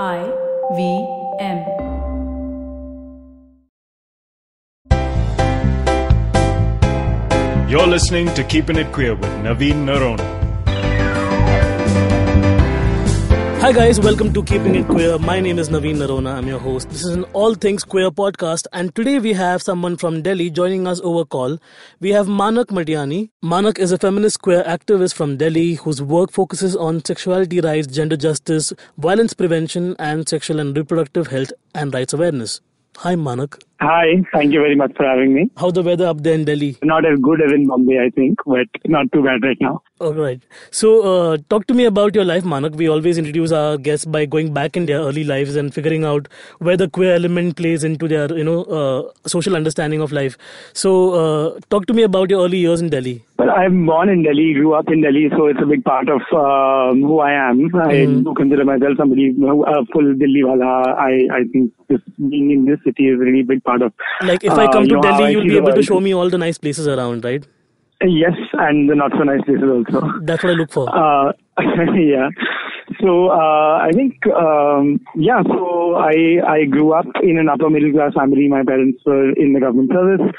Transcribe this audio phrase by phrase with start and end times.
[0.00, 0.24] I
[0.74, 1.06] V
[1.38, 1.58] M.
[7.68, 10.41] You're listening to Keeping It Queer with Naveen Noronha.
[13.72, 15.18] Hi guys, welcome to Keeping It Queer.
[15.18, 16.34] My name is Naveen Noronha.
[16.34, 16.90] I'm your host.
[16.90, 20.86] This is an all things queer podcast and today we have someone from Delhi joining
[20.86, 21.56] us over call.
[21.98, 23.30] We have Manak Matiyani.
[23.42, 28.18] Manak is a feminist queer activist from Delhi whose work focuses on sexuality rights, gender
[28.18, 32.60] justice, violence prevention and sexual and reproductive health and rights awareness.
[32.98, 33.58] Hi Manak.
[33.82, 35.50] Hi, thank you very much for having me.
[35.56, 36.76] How's the weather up there in Delhi?
[36.84, 39.82] Not as good as in Bombay, I think, but not too bad right now.
[40.00, 40.40] All right.
[40.70, 42.76] So, uh, talk to me about your life, Manak.
[42.76, 46.28] We always introduce our guests by going back in their early lives and figuring out
[46.58, 50.38] where the queer element plays into their, you know, uh, social understanding of life.
[50.74, 53.24] So, uh, talk to me about your early years in Delhi.
[53.38, 56.20] Well, I'm born in Delhi, grew up in Delhi, so it's a big part of
[56.32, 57.74] um, who I am.
[57.74, 60.94] I do consider myself somebody who uh, full Delhi wala.
[60.96, 63.94] I I think this, being in this city is a really big part of.
[64.22, 66.00] Like, if I uh, come to know, how I Delhi, you'll be able to show
[66.00, 67.46] me all the nice places around, right?
[68.04, 70.12] Yes, and the not so nice places also.
[70.22, 70.88] That's what I look for.
[70.90, 71.32] Uh,
[71.94, 72.28] yeah.
[73.00, 75.42] So uh, I think um, yeah.
[75.44, 78.48] So I I grew up in an upper middle class family.
[78.48, 80.34] My parents were in the government service.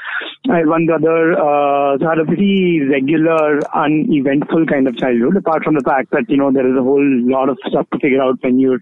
[0.50, 1.32] I had one brother.
[1.32, 5.36] Uh, so I had a pretty regular, uneventful kind of childhood.
[5.36, 7.98] Apart from the fact that you know there is a whole lot of stuff to
[7.98, 8.78] figure out when you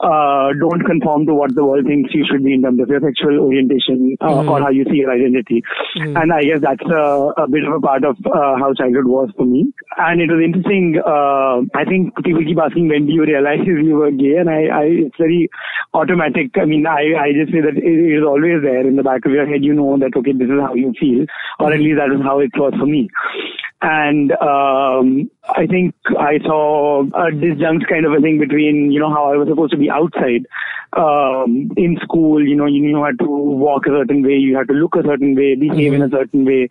[0.00, 3.00] uh, don't conform to what the world thinks you should be in terms of your
[3.00, 5.62] sexual orientation uh, or how you see your identity.
[6.16, 9.30] And I guess that's a, a bit of a part of uh, how childhood was
[9.36, 9.72] for me.
[9.96, 11.00] And it was interesting.
[11.00, 14.68] Uh, I think people keep asking when do you realize you were gay, and I,
[14.68, 15.48] I it's very
[15.94, 16.50] automatic.
[16.56, 19.32] I mean, I, I just say that it is always there in the back of
[19.32, 19.64] your head.
[19.64, 21.05] You know that okay, this is how you feel,
[21.58, 21.84] or at mm-hmm.
[21.84, 23.08] least that is how it was for me.
[23.82, 29.10] And um, I think I saw a disjunct kind of a thing between you know
[29.10, 30.46] how I was supposed to be outside
[30.96, 32.42] um, in school.
[32.42, 35.02] You know, you knew how to walk a certain way, you had to look a
[35.02, 36.70] certain way, behave in a certain way,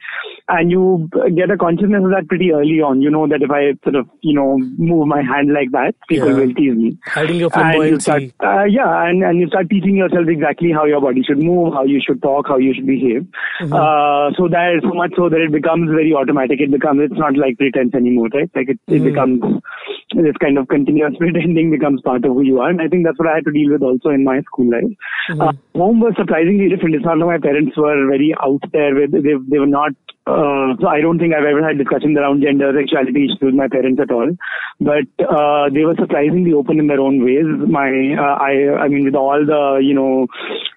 [0.49, 3.03] and you get a consciousness of that pretty early on.
[3.03, 6.29] You know that if I sort of you know move my hand like that, people
[6.29, 6.39] Yeah.
[6.39, 6.97] will tease me.
[7.05, 10.85] Hiding your And you start, uh, yeah, and, and you start teaching yourself exactly how
[10.85, 13.27] your body should move, how you should talk, how you should behave.
[13.61, 16.59] Uh, so that so much so that it becomes very automatic.
[16.59, 18.49] It becomes it's not like pretense anymore, right?
[18.55, 19.41] Like it, it becomes
[20.13, 23.19] this kind of continuous pretending becomes part of who you are, and I think that's
[23.19, 24.91] what I had to deal with also in my school life.
[25.29, 26.95] Uh, home was surprisingly different.
[26.95, 29.91] It's not that my parents were very out there with they they were not.
[30.27, 33.67] Uh, so I don't think I've ever had discussions around gender, sexuality issues with my
[33.67, 34.25] parents at all.
[34.81, 37.45] But uh, they were surprisingly open in their own ways.
[37.69, 40.25] My, uh, I, I mean, with all the you know,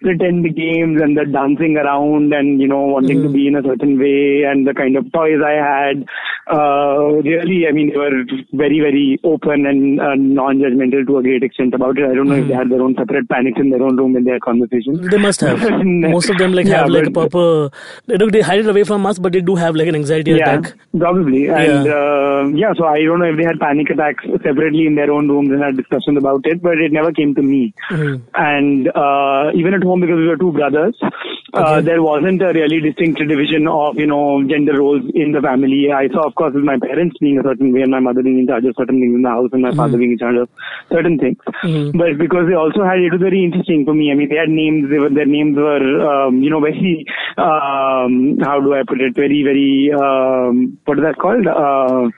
[0.02, 3.98] pretend games and the dancing around and you know wanting to be in a certain
[3.98, 6.07] way and the kind of toys I had.
[6.50, 11.42] Uh, really, I mean, they were very, very open and uh, non-judgmental to a great
[11.42, 12.08] extent about it.
[12.10, 14.24] I don't know if they had their own separate panics in their own room in
[14.24, 15.06] their conversations.
[15.10, 15.60] They must have.
[15.84, 17.70] Most of them like Yeah, have like a proper.
[18.06, 20.30] They, don't- they hide it away from us, but they do have like an anxiety
[20.32, 20.74] Yeah, attack.
[20.96, 21.48] probably.
[21.48, 25.10] And uh, yeah, so I don't know if they had panic attacks separately in their
[25.10, 27.74] own rooms and had discussions about it, but it never came to me.
[27.90, 28.22] Mhm.
[28.34, 31.80] And uh, even at home, because we were two brothers, uh, Okay.
[31.82, 35.90] there wasn't a really distinct division of you know gender roles in the family.
[35.98, 38.38] I saw, of course, with my parents being a certain way and my mother being
[38.38, 40.48] in charge of certain things in the house and my father being in charge of
[40.92, 41.38] certain things.
[41.64, 41.96] Mhm.
[42.02, 44.10] But because they also had, it was very interesting for me.
[44.12, 44.90] I mean, they had names.
[44.90, 47.04] They were, their names were, um, you know, very.
[47.36, 49.14] Um, how do I put it?
[49.14, 49.90] Very, very.
[49.92, 51.46] Um, what is that called?
[51.46, 52.10] Uh,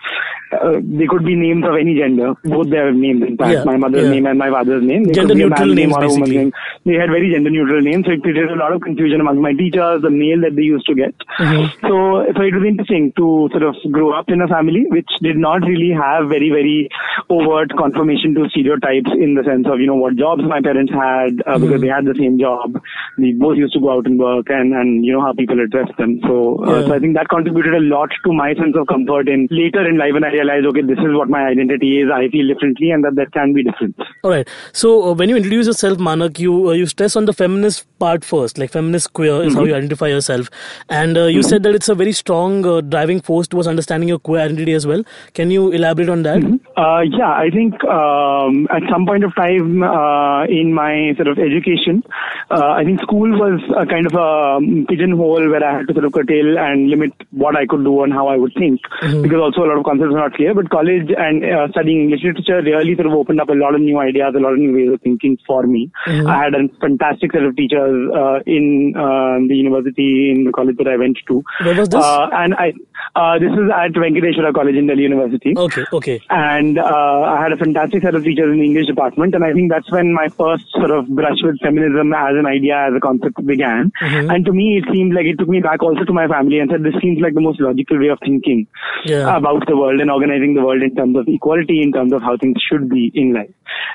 [0.53, 2.34] uh, they could be names of any gender.
[2.44, 4.11] Both their names, in fact, Yeah, my mother's yeah.
[4.11, 5.05] name and my father's name.
[5.05, 6.37] They Gender could be a neutral names, name or a woman's basically.
[6.37, 6.53] name.
[6.87, 9.53] They had very gender neutral names, so it created a lot of confusion among my
[9.53, 11.15] teachers, the mail that they used to get.
[11.38, 11.71] Mhm.
[11.83, 11.91] So,
[12.37, 15.62] so it was interesting to sort of grow up in a family which did not
[15.62, 16.88] really have very, very
[17.28, 21.41] overt confirmation to stereotypes in the sense of, you know, what jobs my parents had,
[21.47, 22.81] uh, because they had the same job.
[23.19, 25.97] We both used to go out and work and, and you know, how people addressed
[25.97, 26.21] them.
[26.27, 26.87] So, uh, Yeah.
[26.87, 29.97] so I think that contributed a lot to my sense of comfort in later in
[29.97, 32.09] life when I realized, okay, this is what my identity is.
[32.12, 33.97] I feel differently and that there can be difference.
[34.25, 34.49] All right.
[34.73, 38.25] So uh, when you introduce yourself, Manak, you uh, you stress on the feminist part
[38.25, 40.49] first, like feminist queer is how you identify yourself,
[40.88, 44.19] and uh, you said that it's a very strong uh, driving force towards understanding your
[44.19, 45.05] queer identity as well.
[45.35, 46.43] Can you elaborate on that?
[46.76, 51.38] Uh, yeah, I think um, at some point of time uh, in my sort of
[51.38, 52.03] education,
[52.50, 55.94] uh, I think school was a kind of a um, pigeonhole where I had to
[55.94, 59.41] sort of curtail and limit what I could do and how I would think, because
[59.41, 60.55] also a lot of concepts were not clear.
[60.55, 63.81] But college and uh, studying English literature really sort of opened up a lot of
[63.81, 65.91] new ideas, a lot of new ways of thinking for me.
[66.06, 70.44] I had a had a fantastic set of teachers uh, in uh, the university, in
[70.44, 71.43] the college that I went to.
[71.65, 72.03] Where was this?
[72.03, 72.73] Uh, and I,
[73.15, 75.55] uh, this is at Venkateswara College in Delhi University.
[75.56, 76.21] Okay, okay.
[76.31, 79.53] And uh, I had a fantastic set of teachers in the English department, and I
[79.53, 83.00] think that's when my first sort of brush with feminism as an idea, as a
[83.00, 83.93] concept began.
[84.03, 84.31] Mm-hmm.
[84.31, 86.71] And to me, it seemed like it took me back also to my family and
[86.71, 88.67] said, this seems like the most logical way of thinking
[89.05, 89.37] Yeah.
[89.37, 92.37] about the world and organizing the world in terms of equality, in terms of how
[92.37, 93.50] things should be in life.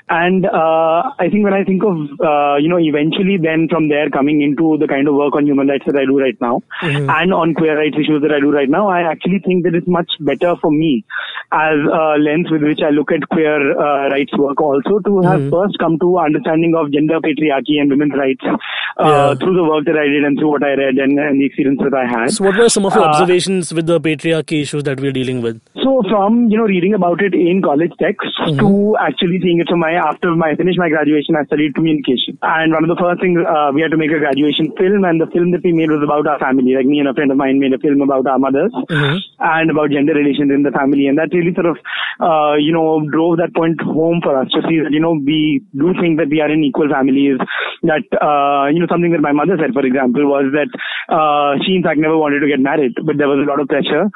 [0.09, 4.09] And uh, I think when I think of, uh, you know, eventually then from there
[4.09, 7.09] coming into the kind of work on human rights that I do right now Mm-hmm.
[7.09, 9.87] and on queer rights issues that I do right now, I actually think that it's
[9.87, 11.03] much better for me
[11.51, 15.41] as a lens with which I look at queer uh, rights work also to have
[15.41, 15.49] Mm-hmm.
[15.51, 19.35] first come to understanding of gender patriarchy and women's rights uh, Yeah.
[19.41, 21.81] through the work that I did and through what I read and, and the experience
[21.83, 22.31] that I had.
[22.31, 25.41] So, what were some of your Uh, observations with the patriarchy issues that we're dealing
[25.41, 25.59] with?
[25.83, 28.59] So from you know reading about it in college texts Mm-hmm.
[28.61, 29.67] to actually seeing it.
[29.69, 32.99] So my after my I finished my graduation, I studied communication, and one of the
[33.01, 35.73] first things uh, we had to make a graduation film, and the film that we
[35.79, 36.75] made was about our family.
[36.77, 39.17] Like me and a friend of mine made a film about our mothers Mhm.
[39.39, 41.77] and about gender relations in the family, and that really sort of
[42.19, 45.63] uh, you know drove that point home for us to see that you know we
[45.75, 47.37] do think that we are in equal families.
[47.83, 50.71] That uh, you know something that my mother said, for example, was that
[51.11, 53.67] uh, she in fact never wanted to get married, but there was a lot of
[53.67, 54.09] pressure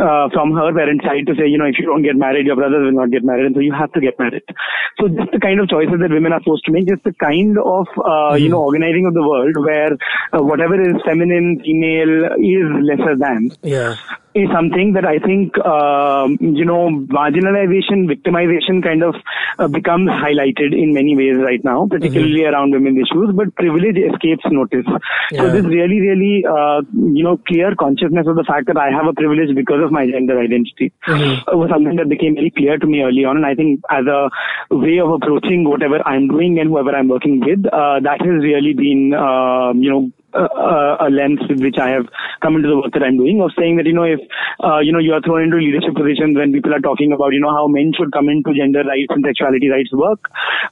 [0.00, 2.56] uh, from her parents' side to say, you know, if you don't get married, your
[2.56, 4.44] brothers will not get married, and so you have to get married.
[4.98, 7.58] So just the kind of choices that women are forced to make, just the kind
[7.58, 9.94] of uh, you know organizing of the world where
[10.34, 13.96] uh, whatever is feminine, female is lesser than Yeah.
[14.34, 19.14] Is something that I think, um, you know, marginalization, victimization kind of
[19.58, 24.44] uh, becomes highlighted in many ways right now, particularly around women's issues, but privilege escapes
[24.50, 24.86] notice.
[25.30, 29.06] So this really, really, uh, you know, clear consciousness of the fact that I have
[29.06, 31.52] a privilege because of my gender identity Mhm.
[31.52, 33.36] uh, was something that became very clear to me early on.
[33.36, 34.30] And I think as a
[34.70, 38.74] way of approaching whatever I'm doing and whoever I'm working with, uh, that has really
[38.74, 42.06] been, uh, you know, a, a- lens with which I have
[42.42, 44.20] come into the work that I'm doing of saying that, you know, if,
[44.62, 47.40] uh, you know, you are thrown into leadership positions when people are talking about, you
[47.40, 50.18] know, how men should come into gender rights and sexuality rights work,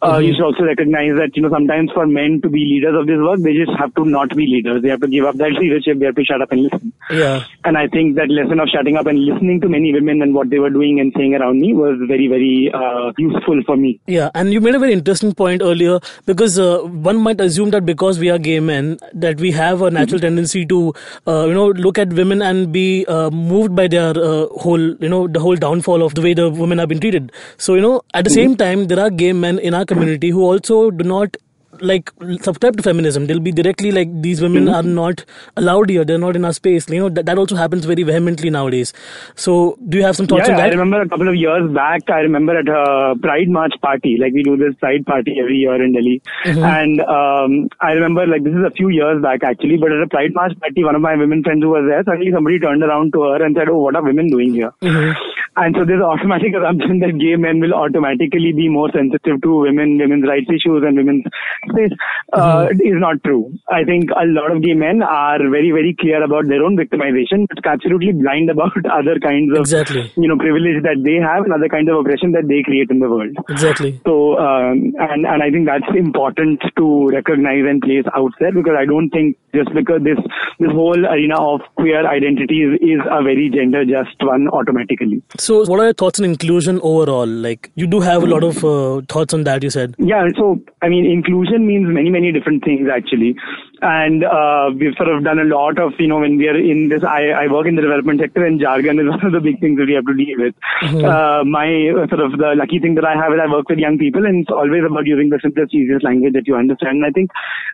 [0.03, 3.07] uh, you should also recognize that, you know, sometimes for men to be leaders of
[3.07, 4.83] this work, they just have to not be leaders.
[4.83, 5.99] They have to give up that leadership.
[5.99, 6.93] They have to shut up and listen.
[7.11, 7.45] Yeah.
[7.65, 10.51] And I think that lesson of shutting up and listening to many women and what
[10.51, 14.01] they were doing and saying around me was very, very uh, useful for me.
[14.07, 17.87] Yeah, and you made a very interesting point earlier because uh, one might assume that
[17.87, 20.93] because we are gay men, that we have a natural tendency to,
[21.27, 25.09] uh, you know, look at women and be uh, moved by their uh, whole, you
[25.09, 27.33] know, the whole downfall of the way the women have been treated.
[27.57, 30.43] So, you know, at the same time, there are gay men in our community who
[30.43, 31.37] also do not
[31.83, 35.25] like subscribe to feminism they'll be directly like these women are not
[35.57, 38.51] allowed here they're not in our space you know that, that also happens very vehemently
[38.51, 38.93] nowadays
[39.35, 42.09] so do you have some thoughts yeah, on I remember a couple of years back,
[42.09, 45.83] I remember at a Pride March party, like we do this Pride party every year
[45.83, 46.23] in Delhi.
[46.45, 46.63] Mm-hmm.
[46.63, 50.09] And um, I remember, like, this is a few years back actually, but at a
[50.09, 53.13] Pride March party, one of my women friends who was there, suddenly somebody turned around
[53.15, 54.73] to her and said, Oh, what are women doing here?
[54.83, 55.13] Mm-hmm.
[55.57, 59.99] And so there's automatic assumption that gay men will automatically be more sensitive to women,
[59.99, 61.25] women's rights issues and women's
[61.73, 61.93] space.
[62.33, 62.81] Uh, Mm-hmm.
[62.89, 63.53] is not true.
[63.71, 67.47] I think a lot of gay men are very, very clear about their own victimization,
[67.49, 70.11] but absolutely blind about other kinds of, Exactly.
[70.17, 73.01] you know, privilege that they have and other kinds of oppression that they create in
[73.01, 73.35] the world.
[73.49, 78.53] exactly So, um, and, and I think that's important to recognize and place out there
[78.53, 80.19] because I don't think just because this,
[80.59, 85.23] this whole arena of queer identity is, is a very gender just one automatically.
[85.39, 87.27] So, what are your thoughts on inclusion overall?
[87.27, 89.63] Like, you do have a lot of uh, thoughts on that.
[89.63, 89.95] You said.
[89.99, 93.37] Yeah, so I mean, inclusion means many, many different things actually,
[93.83, 96.89] and uh, we've sort of done a lot of you know when we are in
[96.89, 97.03] this.
[97.03, 99.77] I, I work in the development sector, and jargon is one of the big things
[99.79, 100.55] that we have to deal with.
[101.03, 103.83] Uh, my uh, sort of the lucky thing that I have is I work with
[103.83, 107.03] young people, and it's always about using the simplest, easiest language that you understand.
[107.03, 107.31] And I think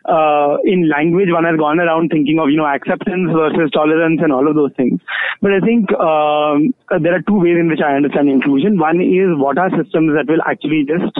[0.09, 4.33] uh, in language, one has gone around thinking of you know acceptance versus tolerance and
[4.33, 4.99] all of those things.
[5.41, 8.81] But I think um, uh, there are two ways in which I understand inclusion.
[8.81, 11.13] One is what are systems that will actually just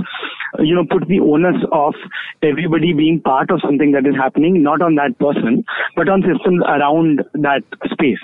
[0.65, 1.93] you know put the onus of
[2.41, 5.63] everybody being part of something that is happening, not on that person,
[5.95, 8.23] but on systems around that space.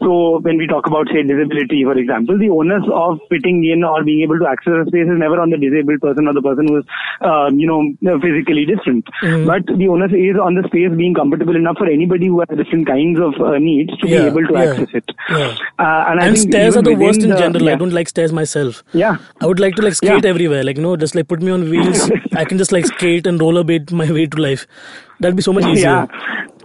[0.00, 4.04] So when we talk about say disability, for example, the onus of fitting in or
[4.04, 6.68] being able to access a space is never on the disabled person or the person
[6.68, 6.84] who is
[7.22, 7.80] um, you know
[8.20, 9.04] physically different,
[9.46, 12.86] but the onus is on the space being comfortable enough for anybody who has different
[12.86, 15.10] kinds of uh, needs to Yeah, be able to yeah, access it.
[15.30, 15.56] yeah.
[15.78, 17.68] Uh, and I and think stairs are the worst in the- general.
[17.68, 18.82] I don't like stairs myself.
[18.92, 19.16] Yeah.
[19.40, 20.62] I would like to like skate everywhere.
[20.62, 22.10] Like you know, just like put me on wheels.
[22.36, 24.66] I can just like skate and rollerblade my way to life.
[25.20, 25.84] That'd be so much easier.
[25.84, 26.06] Yeah,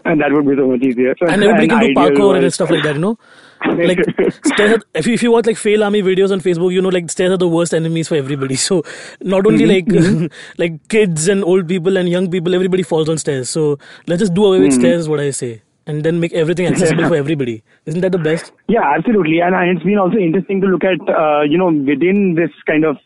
[0.05, 1.15] and that would be so much easier.
[1.21, 2.95] And everybody can do parkour and stuff like that.
[2.95, 3.17] You know.
[3.77, 3.99] like
[4.43, 4.71] stairs.
[4.73, 7.09] Are, if you if you watch like fail army videos on Facebook, you know like
[7.11, 8.55] stairs are the worst enemies for everybody.
[8.67, 8.83] So
[9.21, 10.21] not only Mm-hmm.
[10.23, 13.49] like like kids and old people and young people, everybody falls on stairs.
[13.49, 13.77] So
[14.07, 14.79] let's just do away with Mm-hmm.
[14.81, 15.01] stairs.
[15.01, 15.61] Is what I say.
[15.87, 17.63] And then make everything accessible for everybody.
[17.87, 18.51] Isn't that the best?
[18.67, 19.39] Yeah, absolutely.
[19.41, 22.85] And, and it's been also interesting to look at, uh, you know, within this kind
[22.85, 22.97] of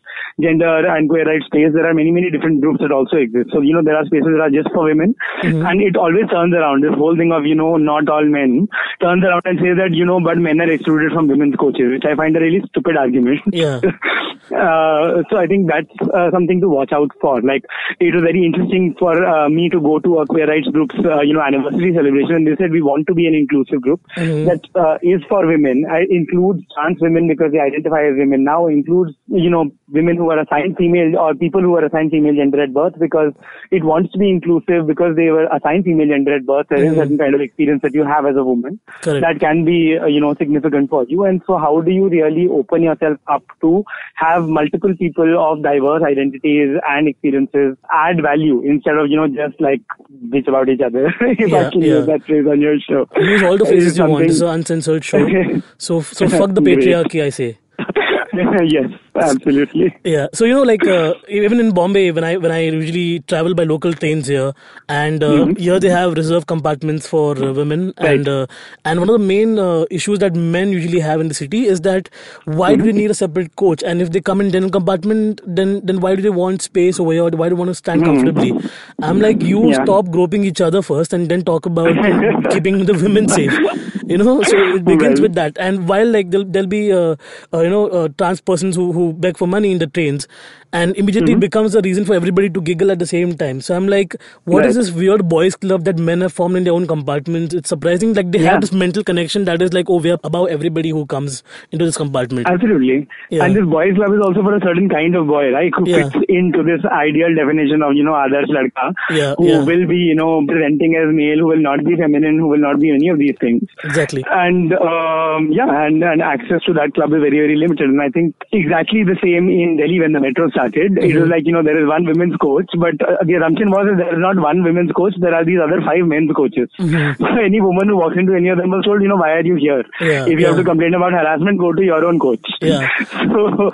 [0.41, 3.49] gender and queer rights space, there are many, many different groups that also exist.
[3.53, 5.15] So, you know, there are spaces that are just for women.
[5.43, 6.83] And it always turns around.
[6.83, 8.67] This whole thing of, you know, not all men
[9.01, 12.05] turns around and says that, you know, but men are excluded from women's coaches, which
[12.05, 13.39] I find a really stupid argument.
[13.51, 13.79] Yeah.
[14.51, 17.41] uh, so I think that's uh, something to watch out for.
[17.41, 17.63] Like,
[17.99, 21.21] it was very interesting for uh, me to go to a queer rights group's, uh,
[21.21, 22.43] you know, anniversary celebration.
[22.43, 25.85] And they said we want to be an inclusive group that uh, is for women.
[25.89, 28.43] I includes trans women because they identify as women.
[28.43, 32.35] Now includes, you know, women who are assigned female or people who are assigned female
[32.35, 33.33] gender at birth because
[33.71, 36.67] it wants to be inclusive because they were assigned female gender at birth.
[36.69, 39.21] There is a certain kind of experience that you have as a woman Correct.
[39.25, 41.23] that can be, uh, you know, significant for you.
[41.25, 43.83] And so how do you really open yourself up to
[44.15, 49.59] have multiple people of diverse identities and experiences add value instead of, you know, just
[49.59, 49.81] like
[50.29, 51.07] bitch about each other.
[51.21, 51.87] if Yeah, I can yeah.
[51.87, 53.07] use that phrase on your show.
[53.17, 54.27] Use all the phrases you want.
[54.27, 55.25] This is an uncensored show.
[55.77, 57.57] So so fuck the patriarchy, I say.
[58.63, 59.95] yes, absolutely.
[60.05, 63.55] Yeah, so you know, like uh, even in Bombay, when I when I usually travel
[63.55, 64.53] by local trains here,
[64.87, 68.45] and uh, here they have reserved compartments for uh, women, and uh,
[68.85, 71.81] and one of the main uh, issues that men usually have in the city is
[71.81, 72.09] that
[72.45, 73.81] why do they need a separate coach?
[73.83, 77.11] And if they come in general compartment, then then why do they want space over
[77.11, 77.23] here?
[77.23, 78.55] Why do they want to stand comfortably?
[79.01, 79.83] I'm like, you Yeah.
[79.83, 82.05] stop groping each other first, and then talk about
[82.49, 83.59] keeping the women safe.
[84.07, 85.21] You know, so it begins Well.
[85.21, 85.57] with that.
[85.57, 87.15] And while like there'll, there'll be uh,
[87.53, 90.27] uh, you know uh, trans persons who, who beg for money in the trains,
[90.73, 91.37] and immediately Mm-hmm.
[91.37, 93.59] it becomes a reason for everybody to giggle at the same time.
[93.61, 94.83] So I'm like, what is Right.
[94.85, 97.53] this weird boys club that men have formed in their own compartments?
[97.55, 98.13] It's surprising.
[98.13, 98.51] Like they Yeah.
[98.51, 101.41] have this mental connection that is like, oh, we're above everybody who comes
[101.71, 102.47] into this compartment.
[102.47, 103.07] Absolutely.
[103.29, 103.45] Yeah.
[103.45, 105.71] And this boys club is also for a certain kind of boy, right?
[105.77, 106.09] Who Yeah.
[106.09, 108.93] fits into this ideal definition of, you know, others Ladka.
[109.11, 112.47] Yeah, Who will be, you know, presenting as male, who will not be feminine, who
[112.47, 113.63] will not be any of these things.
[113.83, 114.23] Exactly.
[114.29, 117.89] And um, yeah, and, and access to that club is very, very limited.
[117.89, 120.95] And I think exactly the same in Delhi when the metro started.
[120.97, 121.19] It Mm-hmm.
[121.21, 123.97] was like, you know, there is one women's coach, but uh, the assumption was that
[123.99, 126.71] there is not one women's coach, there are these other five men's coaches.
[126.79, 129.43] So any woman who walks into any of them was told, you know, why are
[129.45, 129.83] you here?
[129.83, 130.05] Mm-hmm.
[130.15, 132.41] Yeah, if you have to complain about harassment, go to your own coach.
[132.61, 132.87] Yeah.
[133.11, 133.71] so,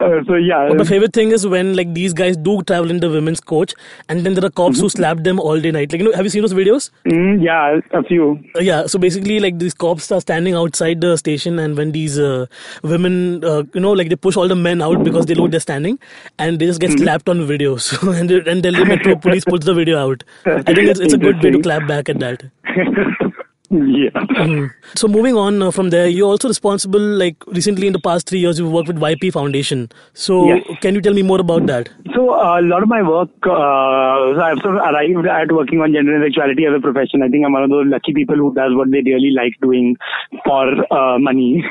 [0.00, 0.68] uh, so yeah.
[0.68, 3.74] But my favorite thing is when like these guys do travel in the women's coach,
[4.08, 5.92] and then there are cops who slap them all day night.
[5.92, 6.90] Like you know, have you seen those videos?
[7.06, 8.38] Mm, yeah, a few.
[8.56, 12.18] Uh, yeah, so basically, like these cops are standing outside the station, and when these
[12.18, 12.46] uh,
[12.82, 15.60] women, uh, you know, like they push all the men out because they know they're
[15.60, 15.98] standing,
[16.38, 19.74] and they just get slapped on videos, and the- and Delhi Metro Police pulls the
[19.74, 20.24] video out.
[20.46, 22.42] I think it's, it's a good way to clap back at that.
[23.70, 24.10] yeah.
[24.42, 24.70] Mhm.
[24.94, 27.00] So moving on uh, from there, you're also responsible.
[27.00, 29.90] Like recently, in the past three years, you've worked with YP Foundation.
[30.12, 30.66] So Yes.
[30.82, 31.88] can you tell me more about that?
[32.14, 35.92] So uh, a lot of my work, uh, I've sort of arrived at working on
[35.94, 37.22] gender and sexuality as a profession.
[37.22, 39.96] I think I'm one of those lucky people who does what they really like doing
[40.44, 41.64] for uh, money,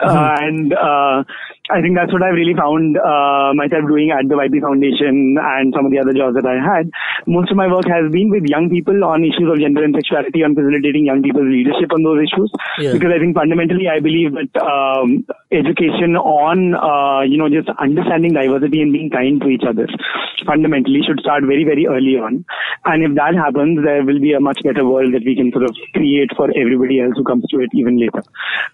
[0.00, 1.24] uh, and uh,
[1.70, 5.74] I think that's what I've really found uh, myself doing at the YP Foundation and
[5.74, 6.86] some of the other jobs that I had.
[7.26, 10.46] Most of my work has been with young people on issues of gender and sexuality,
[10.46, 12.50] on facilitating young people's leadership on those issues.
[12.78, 12.94] Yeah.
[12.94, 18.38] Because I think fundamentally, I believe that um, education on uh, you know just understanding
[18.38, 19.90] diversity and being kind to each other
[20.46, 22.46] fundamentally should start very very early on.
[22.86, 25.66] And if that happens, there will be a much better world that we can sort
[25.66, 28.22] of create for everybody else who comes to it even later.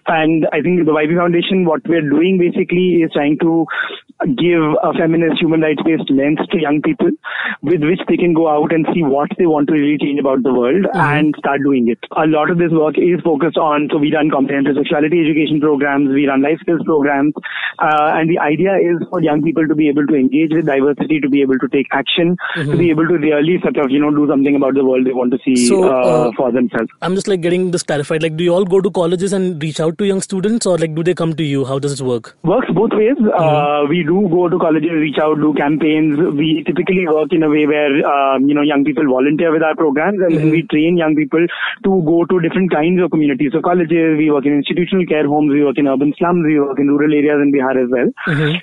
[0.05, 3.65] And I think the YP Foundation, what we're doing basically is trying to
[4.37, 7.11] give a feminist human rights based lens to young people
[7.61, 10.43] with which they can go out and see what they want to really change about
[10.43, 11.99] the world and start doing it.
[12.17, 16.09] A lot of this work is focused on, so we run comprehensive sexuality education programs,
[16.09, 17.33] we run life skills programs,
[17.79, 21.19] uh, and the idea is for young people to be able to engage with diversity,
[21.19, 24.11] to be able to take action, to be able to really sort of, you know,
[24.11, 26.89] do something about the world they want to see So, uh, uh, for themselves.
[27.01, 28.23] I'm just like getting this clarified.
[28.23, 30.95] Like, do you all go to colleges and reach out to young students, or like
[30.95, 31.65] do they come to you?
[31.65, 32.35] How does it work?
[32.43, 33.17] works both ways.
[33.37, 36.17] Uh, we do go to colleges, reach out, do campaigns.
[36.17, 39.75] We typically work in a way where um, you know young people volunteer with our
[39.75, 41.45] programs, and then we train young people
[41.83, 43.51] to go to different kinds of communities.
[43.53, 46.79] So colleges, we work in institutional care homes, we work in urban slums, we work
[46.79, 48.09] in rural areas in Bihar as well.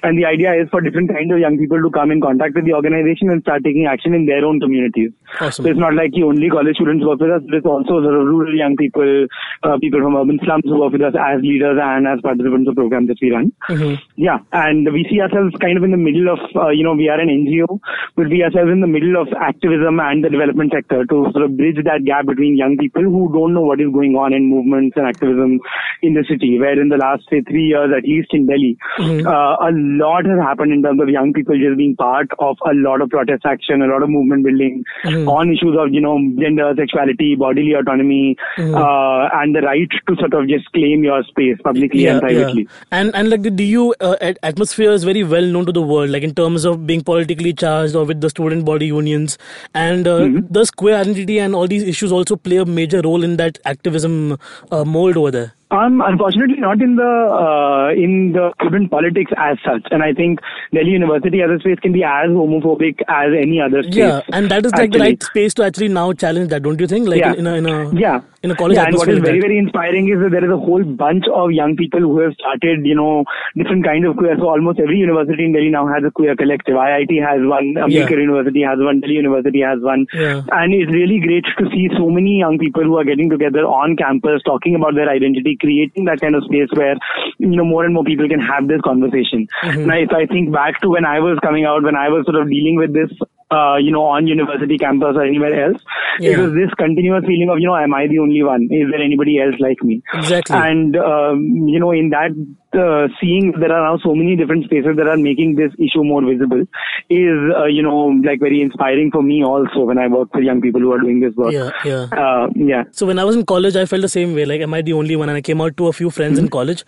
[0.02, 2.64] And the idea is for different kinds of young people to come in contact with
[2.64, 5.10] the organization and start taking action in their own communities.
[5.40, 5.64] Awesome.
[5.64, 8.56] So it's not like only college students work with us, it's also sort of rural
[8.56, 9.26] young people,
[9.62, 12.74] uh, people from urban slums who work with us as leaders and as participants of
[12.74, 13.52] programs that we run.
[13.68, 13.94] Mm-hmm.
[14.16, 17.08] Yeah, and we see ourselves kind of in the middle of, uh, you know, we
[17.08, 17.78] are an NGO,
[18.16, 21.56] but we ourselves in the middle of activism and the development sector to sort of
[21.56, 24.96] bridge that gap between young people who don't know what is going on in movements
[24.96, 25.60] and activism
[26.02, 29.26] in the city, where in the last, say, three years, at least in Delhi, Mm-hmm.
[29.26, 32.74] uh, a lot has happened in terms of young people just being part of a
[32.74, 35.28] lot of protest action, a lot of movement building Mm-hmm.
[35.28, 38.74] on issues of, you know, gender, sexuality, bodily autonomy, Mm-hmm.
[38.74, 42.68] uh, and the right to sort of just claim your space publicly and privately.
[42.90, 46.22] And and like the DU uh, atmosphere is very well known to the world, like
[46.22, 49.38] in terms of being politically charged or with the student body unions,
[49.74, 50.52] and uh, Mm-hmm.
[50.52, 54.38] does queer identity and all these issues also play a major role in that activism
[54.70, 55.52] uh, mold over there?
[55.70, 60.40] Um, unfortunately, not in the uh, in the student politics as such, and I think
[60.74, 63.94] Delhi University as a space can be as homophobic as any other space.
[63.94, 66.88] Yeah, and that is like the right space to actually now challenge that, don't you
[66.88, 67.08] think?
[67.08, 67.34] Like Yeah.
[67.34, 68.20] in, in a in a yeah.
[68.42, 69.46] in a college yeah, and what is very, that.
[69.46, 72.84] very inspiring is that there is a whole bunch of young people who have started,
[72.84, 73.24] you know,
[73.54, 74.34] different kind of queer.
[74.38, 76.74] So almost every university in Delhi now has a queer collective.
[76.74, 80.06] IIT has one, Ambedkar University has one, Delhi University has one.
[80.14, 80.42] Yeah.
[80.50, 83.94] And it's really great to see so many young people who are getting together on
[83.96, 86.96] campus, talking about their identity, creating that kind of space where,
[87.38, 89.46] you know, more and more people can have this conversation.
[89.62, 89.86] Mm-hmm.
[89.86, 92.40] Now, if I think back to when I was coming out, when I was sort
[92.40, 93.10] of dealing with this,
[93.50, 95.82] uh, you know, on university campus or anywhere else,
[96.20, 98.68] it was this continuous feeling of, you know, am I the only one?
[98.70, 100.02] Is there anybody else like me?
[100.14, 100.56] Exactly.
[100.56, 102.30] And, um, you know, in that,
[102.74, 106.22] uh, seeing there are now so many different spaces that are making this issue more
[106.24, 106.60] visible
[107.08, 110.60] is, uh, you know, like very inspiring for me also when I work with young
[110.60, 111.52] people who are doing this work.
[111.52, 112.06] Yeah, yeah.
[112.12, 112.84] Uh, yeah.
[112.92, 114.44] So when I was in college, I felt the same way.
[114.44, 115.28] Like, am I the only one?
[115.28, 116.44] And I came out to a few friends Mm-hmm.
[116.44, 116.84] in college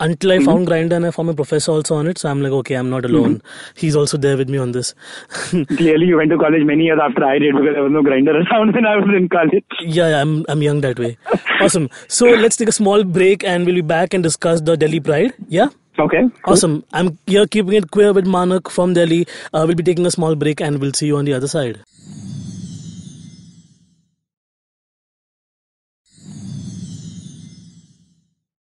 [0.00, 2.18] until I found Grindr and I found my professor also on it.
[2.18, 3.36] So I'm like, okay, I'm not alone.
[3.36, 3.78] Mm-hmm.
[3.78, 4.94] He's also there with me on this.
[5.76, 8.34] Clearly you went to college many years after I did because there was no Grindr
[8.52, 9.64] around when I was in college.
[9.80, 11.16] yeah, yeah, I'm I'm young that way.
[11.60, 11.88] Awesome.
[12.08, 15.21] So let's take a small break and we'll be back and discuss the Delhi Pride.
[15.48, 15.68] Yeah.
[15.98, 16.22] Okay.
[16.46, 16.84] Awesome.
[16.92, 19.26] I'm here keeping it queer with Manak from Delhi.
[19.52, 21.80] Uh, we'll be taking a small break and we'll see you on the other side.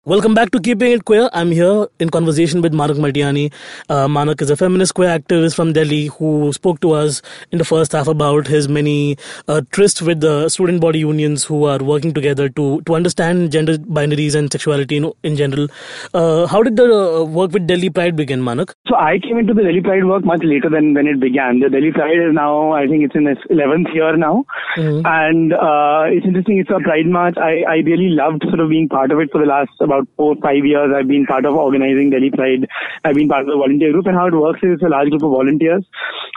[0.04, 1.30] Welcome back to Keeping It Queer.
[1.32, 3.54] I'm here in conversation with Manak Matiyani.
[3.88, 7.64] Uh, Manak is a feminist queer activist from Delhi who spoke to us in the
[7.64, 9.16] first half about his many
[9.48, 13.78] uh, trysts with the student body unions who are working together to, to understand gender
[13.78, 15.68] binaries and sexuality in, in general.
[16.16, 18.74] Uh, how did the uh, work with Delhi Pride begin, Manak?
[18.88, 21.60] So I came into the Delhi Pride work much later than when it began.
[21.60, 24.46] The Delhi Pride is now, I think it's in its 11th year now.
[24.78, 25.06] Mhm.
[25.06, 27.38] And uh, it's interesting, it's a Pride March.
[27.38, 30.36] I, I really loved sort of being part of it for the last about four,
[30.42, 30.96] five years.
[30.96, 32.68] I've been part of organizing Delhi Pride.
[33.04, 34.08] I've been part of the volunteer group.
[34.08, 35.84] And how it works is it's a large group of volunteers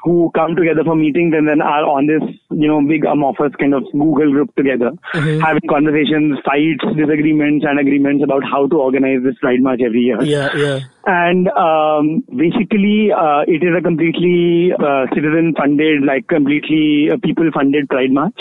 [0.02, 3.74] who come together for meetings and then are on this, you know, big amorphous kind
[3.74, 9.38] of Google group together, having conversations, fights, disagreements, and agreements about how to organize this
[9.40, 10.78] Pride March every year Yeah, yeah.
[11.06, 17.50] and um, basically uh, it is a completely uh, citizen funded like completely uh, people
[17.52, 18.38] funded pride march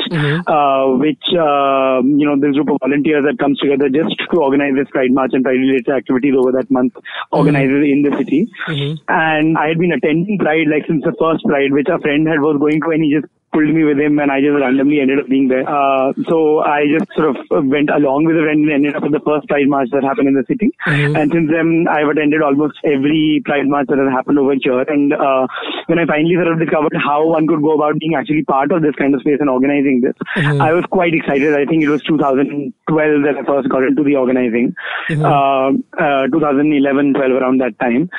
[0.47, 4.73] uh, which uh, you know this group of volunteers that comes together just to organize
[4.76, 6.93] this pride march and pride related activities over that month
[7.31, 7.93] organizes mm-hmm.
[7.93, 8.47] in the city.
[8.67, 9.03] Mm-hmm.
[9.07, 12.39] And i had been attending pride like since the first pride which a friend had
[12.39, 15.19] was going to and he just pulled me with him and I just randomly ended
[15.19, 15.63] up being there.
[15.67, 19.11] Uh, so I just sort of went along with a friend and ended up at
[19.11, 20.71] the first Pride March that happened in the city.
[21.15, 24.81] And since then, I've attended almost every Pride March that has happened over here.
[24.81, 25.47] And uh,
[25.87, 28.81] when I finally sort of discovered how one could go about being actually part of
[28.81, 30.17] this kind of space and organizing this,
[30.59, 31.53] I was quite excited.
[31.53, 34.75] I think it was 2012 that I first got into the organizing.
[35.23, 38.09] Uh, uh, 2011, 12 around that time.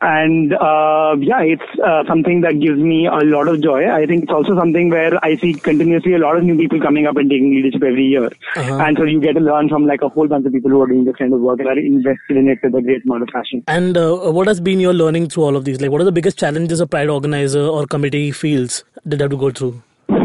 [0.00, 3.90] And uh, yeah, it's uh, something that gives me a lot of joy.
[3.90, 4.54] I think it's also
[4.84, 7.82] something where I see continuously a lot of new people coming up and taking leadership
[7.82, 8.26] every year.
[8.56, 8.78] Uh-huh.
[8.78, 10.86] And so you get to learn from like a whole bunch of people who are
[10.86, 13.28] doing this kind of work and are invested in it with a great amount of
[13.28, 13.62] passion.
[13.68, 15.80] And uh, what has been your learning through all of these?
[15.80, 19.30] Like, what are the biggest challenges a pride organizer or committee feels that they have
[19.30, 19.82] to go through?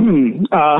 [0.10, 0.44] Hmm.
[0.52, 0.80] Uh,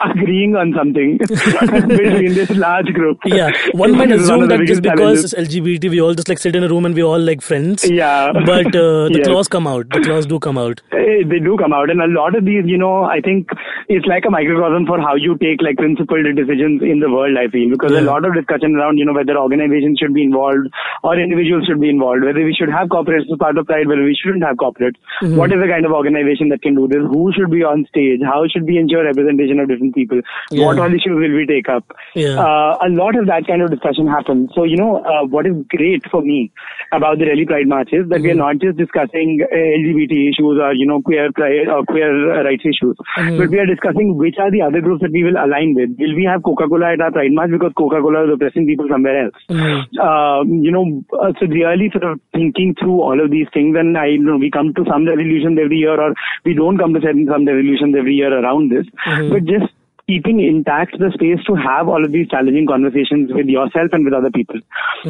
[0.10, 3.18] agreeing on something between this large group.
[3.24, 5.34] Yeah, one might assume that just because challenges.
[5.34, 7.88] LGBT, we all just like sit in a room and we all like friends.
[7.88, 8.32] Yeah.
[8.44, 9.28] But uh, the Yes.
[9.28, 9.88] claws come out.
[9.90, 10.80] The claws do come out.
[10.92, 13.48] Eh, they do come out and a lot of these you know i think
[13.88, 17.46] it's like a microcosm for how you take like principled decisions in the world i
[17.54, 20.66] feel because a lot of discussion around you know whether organizations should be involved
[21.02, 24.02] or individuals should be involved whether we should have corporates as part of pride whether
[24.02, 25.36] we shouldn't have corporates Mm-hmm.
[25.36, 28.20] What is the kind of organization that can do this who should be on stage
[28.24, 30.20] how how should we ensure representation of different people?
[30.50, 30.66] Yeah.
[30.66, 31.84] What all issues will we take up?
[32.14, 32.38] Yeah.
[32.38, 34.50] Uh, a lot of that kind of discussion happens.
[34.54, 36.52] So, you know, uh, what is great for me
[36.92, 40.58] about the Delhi Pride March is that we are not just discussing uh, LGBT issues
[40.60, 44.36] or, you know, queer pride or queer uh, rights issues, but we are discussing which
[44.38, 45.90] are the other groups that we will align with.
[45.98, 49.38] Will we have Coca-Cola at our Pride March because Coca-Cola is oppressing people somewhere else?
[49.50, 53.96] Um, you know, uh, so really sort of thinking through all of these things and
[53.96, 57.00] I, you know, we come to some resolutions every year or we don't come to
[57.00, 58.86] certain some resolutions every year around this,
[59.30, 59.72] but just
[60.06, 64.12] keeping intact the space to have all of these challenging conversations with yourself and with
[64.12, 64.60] other people.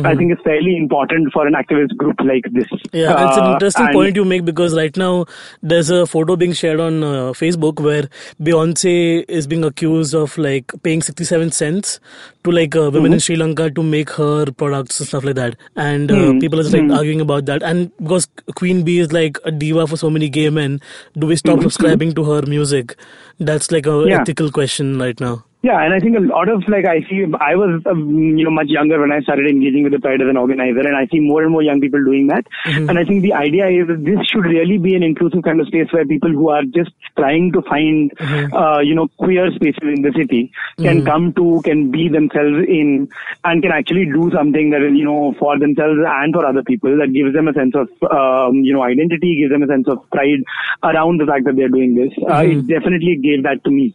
[0.05, 2.69] I think it's fairly important for an activist group like this.
[2.93, 5.27] Yeah, it's an Uh, interesting point you make because right now
[5.63, 8.05] there's a photo being shared on uh, Facebook where
[8.41, 11.99] Beyonce is being accused of like paying 67 cents
[12.45, 15.57] to like uh, women in Sri Lanka to make her products and stuff like that.
[15.77, 17.63] And uh, people are just like arguing about that.
[17.63, 20.81] And because Queen Bee is like a diva for so many gay men,
[21.19, 22.97] do we stop subscribing to her music?
[23.41, 24.21] That's like a Yeah.
[24.21, 25.45] ethical question right now.
[25.65, 28.51] Yeah, and I think a lot of like I see, I was um, you know
[28.51, 31.21] much younger when I started engaging with the Pride as an organizer, and I see
[31.21, 32.45] more and more young people doing that.
[32.67, 35.67] And I think the idea is that this should really be an inclusive kind of
[35.69, 38.13] space where people who are just trying to find
[38.53, 43.09] uh, you know queer spaces in the city can come to, can be themselves in,
[43.45, 47.11] and can actually do something that you know for themselves and for other people that
[47.15, 50.45] gives them a sense of um, you know identity, gives them a sense of pride
[50.83, 52.13] around the fact that they're doing this.
[52.29, 53.95] Uh, it definitely gave that to me,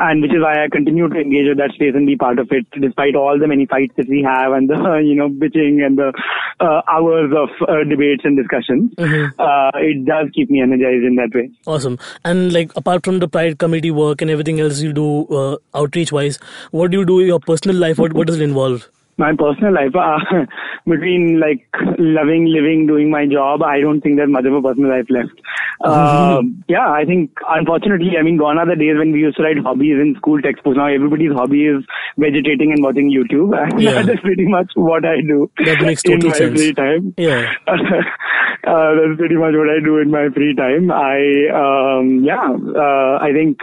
[0.00, 2.48] and which is why I continue to engage with that space and be part of
[2.50, 5.98] it, despite all the many fights that we have and the you know bitching and
[5.98, 6.12] the
[6.60, 8.92] uh, hours of uh, debates and discussions.
[8.98, 11.50] Uh, it does keep me energized in that way.
[11.66, 11.98] Awesome.
[12.24, 16.12] And like apart from the Pride committee work and everything else you do uh, outreach
[16.12, 16.38] wise,
[16.70, 17.98] what do you do in your personal life?
[17.98, 18.88] What what does it involve?
[19.16, 20.18] My personal life, uh,
[20.86, 21.66] between like
[21.98, 25.38] loving, living, doing my job, I don't think there's much of a personal life left.
[25.84, 29.42] Uh, yeah, I think unfortunately, I mean, gone are the days when we used to
[29.44, 30.76] write hobbies in school textbooks.
[30.76, 31.84] Now everybody's hobby is
[32.18, 33.54] vegetating and watching YouTube.
[33.74, 34.02] And Yeah.
[34.02, 36.60] that is pretty much what I do That makes in total my sense.
[36.60, 37.14] free time.
[37.16, 37.52] Yeah.
[37.68, 40.90] uh, that's pretty much what I do in my free time.
[40.90, 41.18] I,
[41.52, 43.58] um, yeah, uh, I think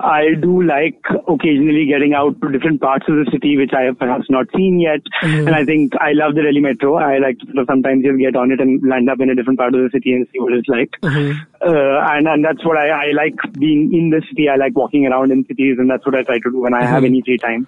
[0.00, 3.98] I do like occasionally getting out to different parts of the city which I have
[3.98, 4.93] perhaps not seen yet.
[5.22, 5.46] Mm-hmm.
[5.48, 6.96] And I think I love the Delhi Metro.
[6.96, 9.34] I like to sort of sometimes just get on it and land up in a
[9.34, 10.90] different part of the city and see what it's like.
[11.02, 11.40] Mm-hmm.
[11.60, 14.48] Uh, and, and that's what I, I like being in the city.
[14.48, 16.84] I like walking around in cities and that's what I try to do when I
[16.84, 17.06] have Mm-hmm.
[17.06, 17.66] any free time.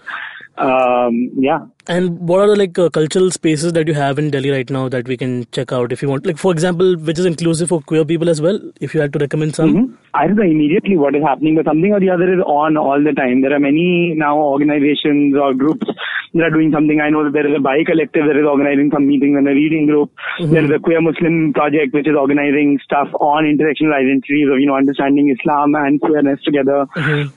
[0.57, 1.67] Um, yeah.
[1.89, 4.89] And what are the like uh, cultural spaces that you have in Delhi right now
[4.89, 6.27] that we can check out if you want?
[6.27, 8.59] Like for example, which is inclusive for queer people as well.
[8.81, 9.75] If you had to recommend some.
[9.75, 9.95] Mhm.
[10.15, 13.01] I don't know immediately what is happening, but something or the other is on all
[13.09, 13.43] the time.
[13.43, 15.87] There are many now organizations or groups
[16.35, 17.01] that are doing something.
[17.01, 19.53] I know that there is a bi collective that is organizing some meetings and a
[19.59, 20.11] reading group.
[20.41, 24.67] There is a Queer Muslim Project which is organizing stuff on intersectional identities of, you
[24.67, 26.87] know, understanding Islam and queerness together.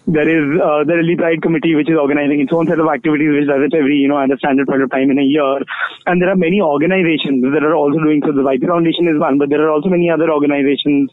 [0.07, 3.29] There is uh, the Delhi Pride Committee which is organizing its own set of activities
[3.37, 5.59] which does it every, you know, at a standard point of time in a year.
[6.05, 8.31] And there are many organizations that are also doing so.
[8.31, 11.11] The YP Foundation is one, but there are also many other organizations,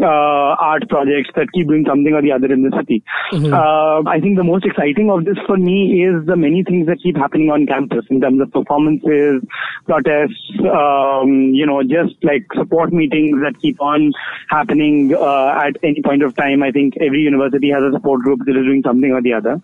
[0.00, 3.02] uh, art projects that keep doing something or the other in the city.
[3.52, 6.98] Uh, I think the most exciting of this for me is the many things that
[7.02, 9.42] keep happening on campus in terms of performances,
[9.84, 14.12] protests, um, you know, just like support meetings that keep on
[14.48, 16.62] happening uh, at any point of time.
[16.62, 19.60] I think every university has a support group that is doing something or the other.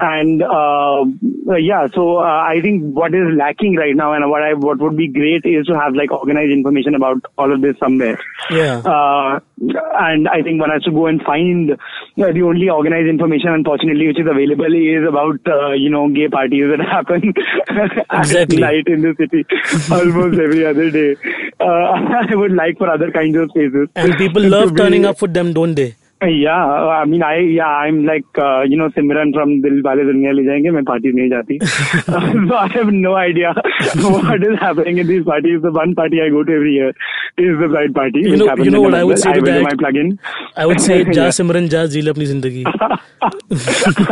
[0.00, 1.02] And uh,
[1.48, 4.78] uh, yeah, so uh, I think what is lacking right now and what I what
[4.78, 8.18] would be great is to have like organized information about all of this somewhere.
[8.50, 8.78] Yeah.
[8.84, 9.40] Uh,
[10.08, 11.76] and I think one has to go and find uh,
[12.16, 16.66] the only organized information, unfortunately, which is available is about, uh, you know, gay parties
[16.72, 17.32] that happen
[18.12, 18.58] Exactly.
[18.58, 19.46] at night in the city
[19.94, 21.16] almost every other day.
[21.58, 21.64] Uh,
[22.30, 23.88] I would like for other kinds of spaces.
[23.94, 25.94] And people love be- turning up for them, don't they?
[26.24, 30.34] Yeah, I mean, I yeah, I'm like uh, you know Simran from Dil Wale Duniya
[30.38, 30.70] Le Jayenge.
[30.76, 31.58] मैं parties नहीं जाती,
[32.48, 33.52] so I have no idea
[34.04, 35.60] what is happening in these parties.
[35.62, 36.90] The one party I go to every year
[37.38, 38.20] is the Pride party.
[38.20, 39.24] You which know- happens you know in what I would November.
[39.24, 39.70] say to I will do that?
[39.70, 40.18] my plug-in.
[40.56, 41.12] I would say, Yeah.
[41.18, 42.64] जा सिमरन जा जी ले अपनी ज़िंदगी.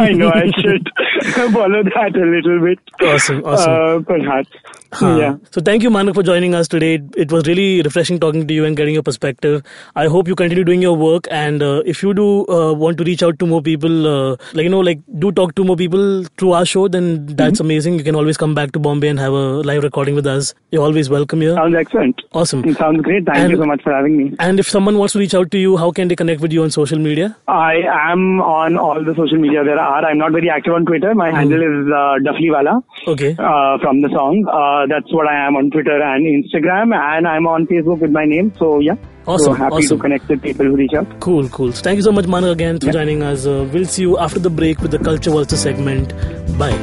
[0.07, 0.91] I know I should
[1.53, 2.79] follow that a little bit.
[3.03, 3.73] Awesome, awesome.
[3.73, 4.49] Uh, perhaps.
[4.93, 5.17] Huh.
[5.19, 5.37] Yeah.
[5.53, 7.01] So thank you, Manak, for joining us today.
[7.17, 9.63] It, was really refreshing talking to you and getting your perspective.
[9.95, 11.29] I hope you continue doing your work.
[11.31, 14.65] And uh, if you do uh, want to reach out to more people, uh, like
[14.65, 17.65] you know, like do talk to more people through our show, then that's Mm-hmm.
[17.67, 17.99] amazing.
[17.99, 20.55] You can always come back to Bombay and have a live recording with us.
[20.73, 21.55] You're always welcome here.
[21.55, 22.23] Sounds excellent.
[22.33, 22.65] Awesome.
[22.65, 23.25] It sounds great.
[23.27, 24.35] Thank And- you so much for having me.
[24.41, 26.63] And if someone wants to reach out to you, how can they connect with you
[26.65, 27.37] on social media?
[27.49, 27.77] I
[28.11, 30.05] am on all the social media there are.
[30.05, 31.10] I'm not very active on Twitter.
[31.13, 31.33] Twitter.
[31.33, 33.33] My handle is uh, Dufflywala Okay.
[33.39, 34.45] uh, from the song.
[34.49, 38.25] Uh, that's what I am on Twitter and Instagram, and I'm on Facebook with my
[38.25, 38.53] name.
[38.59, 38.95] So yeah,
[39.27, 39.99] Awesome, So happy awesome.
[39.99, 41.07] to connect with people who reach out.
[41.21, 41.73] Cool, cool.
[41.73, 42.93] So thank you so much, Manak, again for Yeah.
[42.93, 43.47] joining us.
[43.47, 46.15] Uh, we'll see you after the break with the Culture Vulture segment.
[46.59, 46.77] Bye.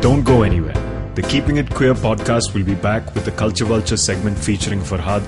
[0.00, 0.74] Don't go anywhere.
[1.14, 5.22] The Keeping It Queer podcast will be back with the Culture Vulture segment featuring Farhad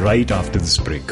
[0.00, 1.02] right after this break.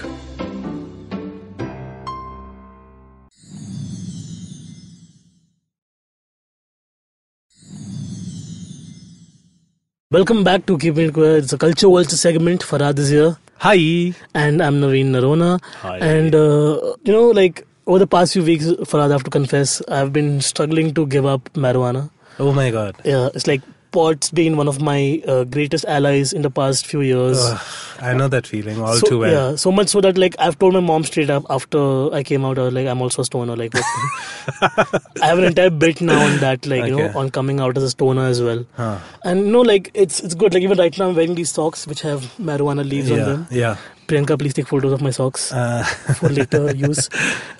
[10.12, 11.38] Welcome back to Keeping It Queer.
[11.38, 12.60] It's a Culture Vulture segment.
[12.62, 13.36] Farhad is here.
[13.58, 14.14] Hi.
[14.34, 15.60] and I'm Naveen Noronha.
[15.80, 15.98] Hi.
[15.98, 19.82] And uh, you know, like over the past few weeks, Farhad, I have to confess,
[19.88, 22.08] I've been struggling to give up marijuana.
[22.38, 22.94] Oh my god.
[23.04, 23.62] Yeah, it's like
[23.96, 27.38] pot's been one of my uh, greatest allies in the past few years.
[27.40, 27.60] Ugh,
[28.00, 29.32] I know that feeling all so, too well.
[29.32, 32.44] Yeah, so much so that like I've told my mom straight up after I came
[32.44, 33.56] out, I was like, I'm also a stoner.
[33.56, 37.58] Like, what- I have an entire bit now on that, like you know, on coming
[37.58, 38.66] out as a stoner as well.
[38.74, 38.98] Huh.
[39.24, 40.52] And you know, like it's it's good.
[40.52, 43.46] Like even right now, I'm wearing these socks which have marijuana leaves on them.
[43.50, 43.76] Yeah.
[44.06, 45.82] Priyanka, please take photos of my socks Uh,
[46.20, 47.08] for later use.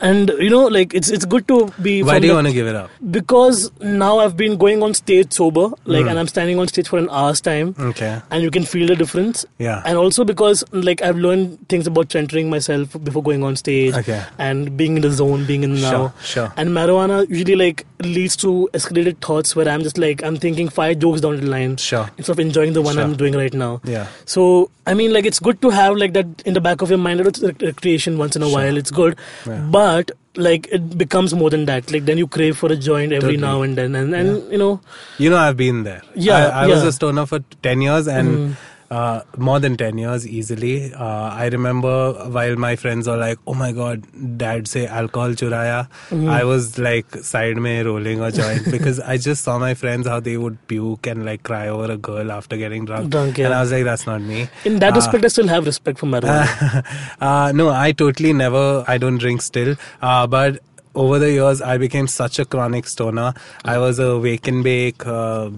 [0.01, 2.03] And you know, like it's it's good to be.
[2.03, 2.91] why do you want to give it up?
[3.11, 6.11] Because now I've been going on stage sober, like, Mm.
[6.11, 8.11] and I'm standing on stage for an hour's time, Okay.
[8.31, 9.45] and you can feel the difference.
[9.59, 9.83] Yeah.
[9.85, 14.21] And also because like I've learned things about centering myself before going on stage, Okay.
[14.39, 15.91] and being in the zone, being in the now.
[15.91, 16.13] Sure.
[16.35, 16.53] Sure.
[16.57, 20.99] And marijuana usually like leads to escalated thoughts where I'm just like I'm thinking five
[20.99, 22.09] jokes down the line Sure.
[22.19, 23.03] instead of enjoying the one Sure.
[23.05, 23.81] I'm doing right now.
[23.85, 24.07] Yeah.
[24.27, 26.99] So I mean, like it's good to have like that in the back of your
[26.99, 27.21] mind.
[27.21, 28.59] It's recreation once in a Sure.
[28.59, 28.77] while.
[28.77, 29.59] It's good, Yeah.
[29.71, 31.91] but like it becomes more than that.
[31.91, 33.47] Like then you crave for a joint every Totally.
[33.49, 34.81] now and then, and and you know,
[35.19, 36.03] You know, I've been there.
[36.15, 38.57] Yeah, I, I was a stoner for 10 years and Mm.
[38.91, 40.93] Uh, more than 10 years easily.
[40.95, 44.05] Uh, I remember while my friends are like, oh my god,
[44.39, 45.89] dad say alcohol churaya.
[46.11, 46.29] Mm-hmm.
[46.29, 50.21] I was like side me rolling a joint because I just saw my friends how
[50.21, 53.11] they would puke and like cry over a girl after getting drunk.
[53.11, 53.47] Drunk, yeah.
[53.47, 54.49] And I was like, that's not me.
[54.65, 56.85] in that Uh, respect, I still have respect for marijuana.
[57.21, 58.85] uh, no, I totally never.
[58.87, 59.77] I don't drink still.
[60.01, 60.61] Uh, but
[60.97, 63.35] over the years, I became such a chronic stoner.
[63.65, 65.07] I was a wake and bake.
[65.07, 65.51] Uh,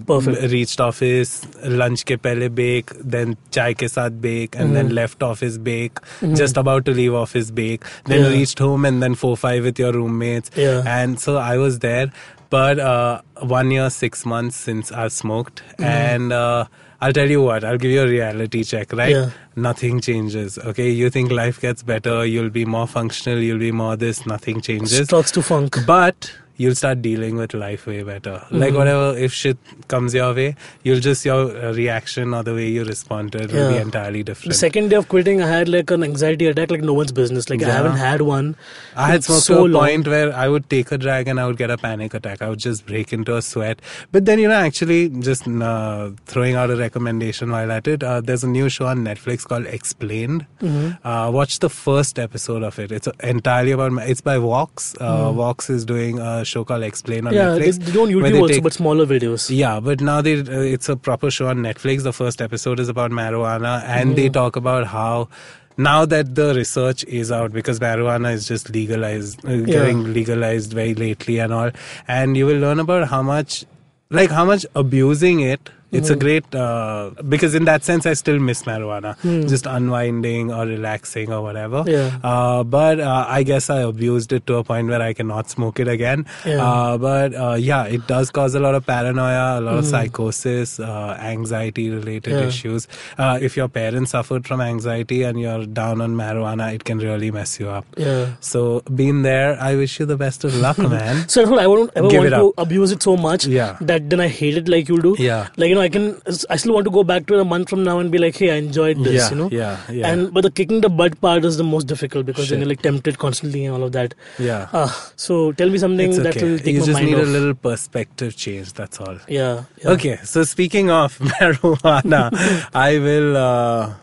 [0.53, 5.57] Reached office, lunch ke pehle bake, then chai ke saath bake, and then left office
[5.57, 5.97] bake.
[6.41, 7.83] Just about to leave office bake.
[8.05, 8.29] Then Yeah.
[8.37, 10.51] reached home and then four five with your roommates.
[10.55, 10.83] Yeah.
[10.85, 12.11] And so I was there.
[12.49, 13.21] But uh,
[13.55, 16.33] one year, six months since I've smoked, and.
[16.33, 16.65] Uh,
[17.01, 19.11] I'll tell you what, I'll give you a reality check, right?
[19.11, 19.29] Yeah.
[19.55, 20.57] nothing changes.
[20.57, 24.59] Okay, you think life gets better, you'll be more functional, you'll be more this, nothing
[24.61, 25.05] changes.
[25.05, 25.77] Strokes to funk.
[25.85, 28.33] But you'll start dealing with life way better.
[28.51, 31.43] Like whatever, if shit comes your way, you'll just your
[31.77, 33.81] reaction or the way you respond to it will be Yeah.
[33.87, 34.55] entirely The different.
[34.55, 37.49] second day of quitting, I had like an anxiety attack, like no one's business.
[37.49, 38.55] Like I haven't had one.
[38.95, 39.85] I had smoked so to a long.
[39.87, 42.41] point where I would take a drag and I would get a panic attack.
[42.41, 43.81] I would just break into a sweat.
[44.11, 48.19] But then, you know, actually, just uh, throwing out a recommendation while at it, uh,
[48.21, 50.45] there's a new show on Netflix called Explained.
[50.61, 51.07] Mm-hmm.
[51.07, 52.91] Uh, watch the first episode of it.
[52.91, 54.93] It's entirely about, it's by Vox.
[54.99, 57.33] Uh, Vox is doing a show called Explain on.
[57.33, 57.79] Yeah, they, Netflix.
[57.85, 59.49] they do on where YouTube they also, take- but smaller videos.
[59.55, 62.03] yeah, but now they uh, it's a proper show on Netflix.
[62.03, 65.29] The first episode is about marijuana, and they talk about how
[65.77, 70.93] now that the research is out because marijuana is just legalized, uh, getting legalized very
[70.95, 71.71] lately and all,
[72.07, 73.65] and you will learn about how much,
[74.09, 75.69] like how much abusing it.
[75.91, 79.15] It's a great uh, because in that sense I still miss marijuana,
[79.49, 81.83] just unwinding or relaxing or whatever.
[81.87, 82.19] Yeah.
[82.23, 85.79] Uh, but uh, I guess I abused it to a point where I cannot smoke
[85.79, 86.25] it again.
[86.45, 86.63] Yeah.
[86.63, 89.89] Uh, but uh, yeah, it does cause a lot of paranoia, a lot of Mm-hmm.
[89.89, 92.47] psychosis, uh, anxiety related Yeah.
[92.47, 92.87] issues.
[93.17, 97.31] Uh, if your parents suffered from anxiety and you're down on marijuana, it can really
[97.31, 97.85] mess you up.
[97.97, 98.33] Yeah.
[98.41, 101.27] So, being there, I wish you the best of luck, man.
[101.29, 103.77] So I won't ever Give want to abuse it so much Yeah.
[103.81, 105.15] that then I hate it like you do.
[105.17, 105.47] Yeah.
[105.57, 106.21] Like you know, I can.
[106.49, 108.35] I still want to go back to it a month from now and be like,
[108.35, 109.13] hey, I enjoyed this.
[109.13, 109.49] Yeah, you know.
[109.51, 110.07] yeah, yeah.
[110.11, 112.81] And but the kicking the butt part is the most difficult because then you're like
[112.81, 114.13] tempted constantly and all of that.
[114.37, 114.67] Yeah.
[114.73, 117.23] Ah, so tell me something it's that will take you just need off.
[117.23, 119.17] a little perspective change, that's all.
[119.27, 119.63] Yeah.
[119.81, 119.89] yeah.
[119.91, 122.29] Okay, so speaking of marijuana,
[122.73, 123.37] I will.
[123.37, 123.93] Uh,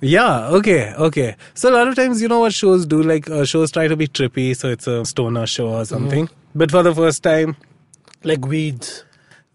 [0.00, 1.36] yeah, okay, okay.
[1.54, 3.02] So a lot of times, you know what shows do?
[3.02, 6.28] Like uh, shows try to be trippy, so it's a stoner show or something.
[6.54, 7.56] But for the first time,
[8.24, 9.04] Like weeds.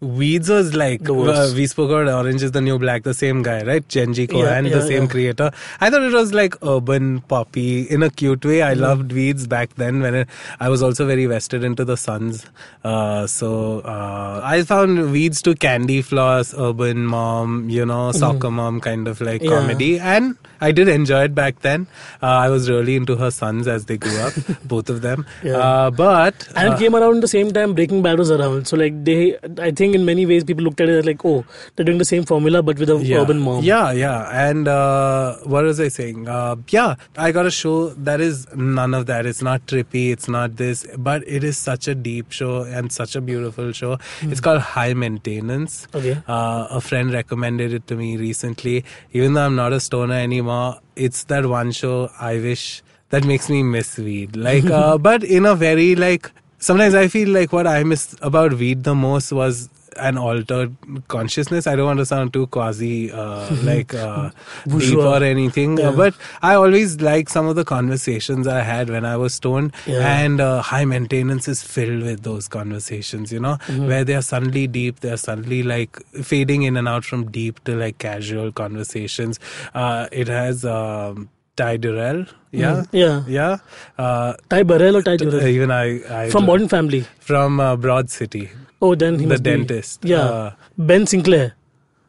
[0.00, 3.62] Weeds was like uh, we spoke about Orange is the New Black, the same guy,
[3.64, 3.86] right?
[3.88, 5.08] Jenji Kohan, yeah, the same yeah.
[5.08, 5.50] creator.
[5.80, 8.62] I thought it was like urban poppy in a cute way.
[8.62, 10.28] I loved Weeds back then when it,
[10.60, 12.46] I was also very vested into the sons.
[12.84, 18.80] Uh, so uh, I found Weeds to Candy Floss, Urban Mom, you know, Soccer Mom
[18.80, 19.44] kind of like Mm-hmm.
[19.52, 19.60] Yeah.
[19.60, 21.86] comedy, and I did enjoy it back then.
[22.20, 24.32] Uh, I was really into her sons as they grew up,
[24.64, 25.26] both of them.
[25.44, 25.56] Yeah.
[25.58, 28.66] Uh, but And uh, it came around the same time Breaking Bad was around.
[28.66, 31.44] So like they, I think in many ways people looked at it as like, oh,
[31.76, 33.18] they're doing the same formula but with a yeah.
[33.18, 33.64] urban mom.
[33.64, 34.48] Yeah, yeah.
[34.48, 36.28] And uh, what was I saying?
[36.28, 39.26] Uh, yeah, I got a show that is none of that.
[39.26, 40.10] It's not trippy.
[40.12, 43.98] It's not this, but it is such a deep show and such a beautiful show.
[44.22, 45.86] It's called High Maintenance.
[45.94, 46.22] Okay.
[46.26, 48.84] Uh, a friend recommended it to me recently.
[49.12, 53.48] Even though I'm not a stoner anymore, it's that one show I wish that makes
[53.48, 54.36] me miss weed.
[54.36, 56.30] Like, uh, but in a very like.
[56.58, 60.76] Sometimes I feel like what I miss about weed the most was an altered
[61.08, 61.66] consciousness.
[61.66, 64.30] I don't want to sound too quasi uh, like uh,
[64.66, 65.88] deep or anything, Yeah.
[65.88, 69.72] uh, but I always like some of the conversations I had when I was stoned,
[69.86, 70.06] Yeah.
[70.20, 73.32] and uh, high maintenance is filled with those conversations.
[73.32, 73.86] You know, Mm-hmm.
[73.88, 77.62] where they are suddenly deep, they are suddenly like fading in and out from deep
[77.64, 79.40] to like casual conversations.
[79.74, 80.64] Uh, it has.
[80.64, 81.28] Um,
[81.60, 83.22] Ty Durrell, yeah, Yeah.
[83.26, 83.56] yeah.
[83.98, 85.46] Uh, Ty Burrell or Ty Durrell?
[85.46, 85.84] even I,
[86.22, 87.04] I From Modern Family.
[87.20, 88.48] from uh, Broad City.
[88.80, 90.04] Oh, then he The must be- dentist.
[90.04, 90.18] Yeah.
[90.40, 91.54] Uh, ben Sinclair.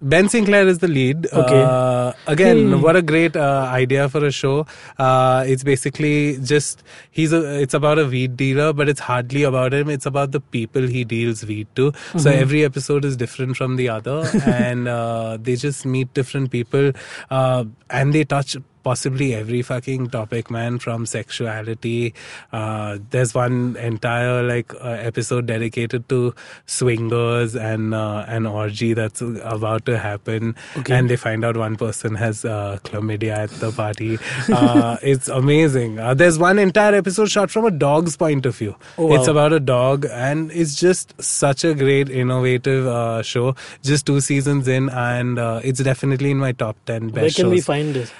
[0.02, 1.26] Ben Sinclair is the lead.
[1.40, 1.62] Okay.
[1.62, 2.82] Uh, again, Hmm.
[2.84, 4.54] what a great uh, idea for a show.
[4.98, 7.42] Uh, it's basically just he's a.
[7.64, 9.90] It's about a weed dealer, but it's hardly about him.
[9.90, 11.92] It's about the people he deals weed to.
[12.14, 12.42] So Mm-hmm.
[12.46, 16.94] every episode is different from the other, and uh, they just meet different people,
[17.30, 22.14] uh, and they touch possibly every fucking topic man from sexuality
[22.52, 26.34] uh, there's one entire like uh, episode dedicated to
[26.66, 30.94] swingers and uh, an orgy that's about to happen Okay.
[30.96, 34.18] and they find out one person has uh, chlamydia at the party
[34.50, 38.76] uh, it's amazing uh, there's one entire episode shot from a dog's point of view
[38.98, 39.16] Oh, wow.
[39.16, 44.20] it's about a dog and it's just such a great innovative uh, show just two
[44.22, 47.66] seasons in and uh, it's definitely in my top 10 best Where can we shows.
[47.66, 48.14] find it?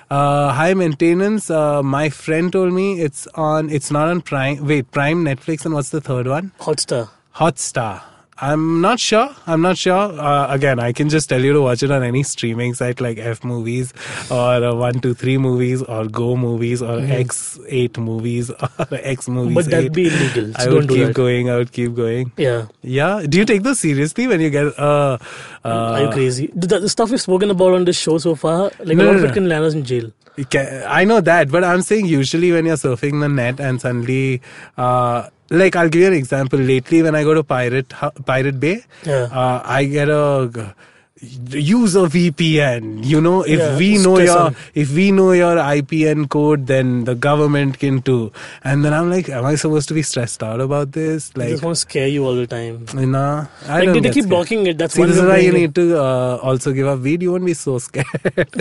[0.50, 1.52] Uh, high maintenance.
[1.52, 3.70] Uh, my friend told me it's on.
[3.70, 4.66] It's not on Prime.
[4.66, 6.54] Wait, Prime, Netflix, and what's the third one?
[6.60, 7.10] Hotstar.
[7.36, 8.02] Hotstar.
[8.42, 9.30] I'm not sure.
[9.48, 9.94] I'm not sure.
[9.96, 13.18] Uh, again, I can just tell you to watch it on any streaming site like
[13.18, 13.94] F Movies
[14.32, 18.50] or uh, One Two Three Movies or Go Movies or X Eight Movies
[18.80, 19.48] or X Movies.
[19.48, 19.54] Mm-hmm.
[19.56, 19.94] But that'd 8.
[19.94, 21.50] be illegal, I don't would keep going.
[21.50, 22.32] I would keep going.
[22.38, 22.68] Yeah.
[22.82, 23.26] Yeah.
[23.28, 24.68] Do you take this seriously when you get?
[24.80, 25.18] Uh,
[25.66, 26.48] uh, Are you crazy?
[26.56, 29.12] The, the stuff we've spoken about on this show so far, like No, a lot
[29.18, 30.12] no, of it can land us in jail.
[30.38, 33.82] You ca- I know that, but I'm saying usually when you're surfing the net and
[33.82, 34.42] suddenly,
[34.78, 36.60] uh, like I'll give you an example.
[36.60, 37.90] Lately, when I go to Pirate
[38.26, 39.24] Pirate Bay, Yeah.
[39.32, 40.74] uh, I get a
[41.22, 43.04] use a VPN.
[43.04, 44.56] You know, if Yeah, we know your on.
[44.74, 48.32] if we know your IPN code, then the government can too.
[48.64, 51.30] And then I'm like, am I supposed to be stressed out about this?
[51.30, 52.86] They Like, just want to scare you all the time.
[52.94, 54.30] nah, I Like don't they, they keep scared.
[54.30, 54.78] blocking it.
[54.78, 57.22] That's See, this is why you need to uh, also give up weed.
[57.22, 58.08] You won't be so scared.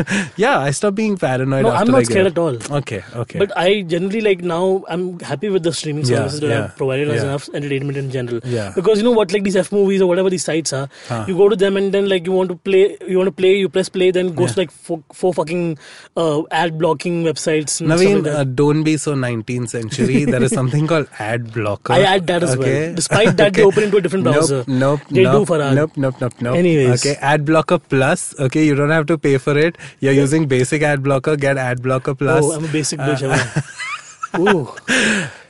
[0.36, 1.62] yeah, I stopped being paranoid.
[1.64, 2.56] No, I'm not I scared at all.
[2.80, 3.38] Okay, okay.
[3.38, 6.76] But I generally like now I'm happy with the streaming Yeah, services that yeah, have
[6.76, 8.40] provided us enough entertainment in general.
[8.44, 8.72] Yeah.
[8.74, 11.24] Because you know what, like these F movies or whatever these sites are, Huh.
[11.28, 13.56] you go to them and then like you want to play, you want to play,
[13.56, 14.60] you press play, then goes Yeah.
[14.62, 15.78] like four, four fucking
[16.16, 17.80] uh, ad blocking websites.
[17.92, 20.24] Naveen, like uh, don't be so 19th century.
[20.24, 21.92] there is something called ad blocker.
[21.92, 22.86] I add that as okay?
[22.86, 22.94] well.
[22.94, 24.64] Despite that, they open into a different browser.
[24.66, 25.74] Nope, nope, They nope, do, Farhad.
[25.74, 26.56] Nope, nope, nope, nope.
[26.56, 27.04] Anyways.
[27.06, 28.34] Okay, ad blocker plus.
[28.38, 29.76] Okay, you don't have to pay for it.
[30.00, 31.36] You're using basic ad blocker.
[31.36, 32.44] Get ad blocker plus.
[32.44, 33.22] oh, I'm a basic bitch.
[33.22, 33.60] Uh?
[34.38, 34.68] Ooh.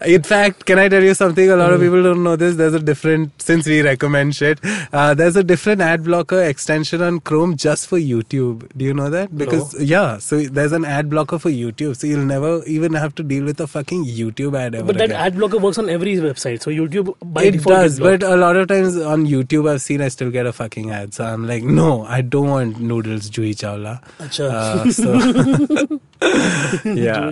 [0.06, 1.50] In fact, can I tell you something?
[1.50, 1.74] A lot Hmm.
[1.74, 2.56] of people don't know this.
[2.56, 4.58] There's a different, since we recommend shit,
[4.94, 8.66] uh, there's a different ad blocker extension on Chrome just for YouTube.
[8.76, 9.36] Do you know that?
[9.36, 11.96] Because, yeah, so there's an ad blocker for YouTube.
[11.96, 15.04] So you'll never even have to deal with a fucking YouTube ad ever But that
[15.10, 15.20] again.
[15.20, 16.62] ad blocker works on every website.
[16.62, 20.00] So YouTube by it default does, but a lot of times on YouTube, I've seen
[20.00, 21.12] I still get a fucking ad.
[21.12, 24.00] So I'm like, no, I don't want noodles, Juhi Chawla.
[24.18, 24.50] Acha.
[24.50, 24.90] Uh,
[25.88, 26.00] so,
[26.84, 27.30] yeah.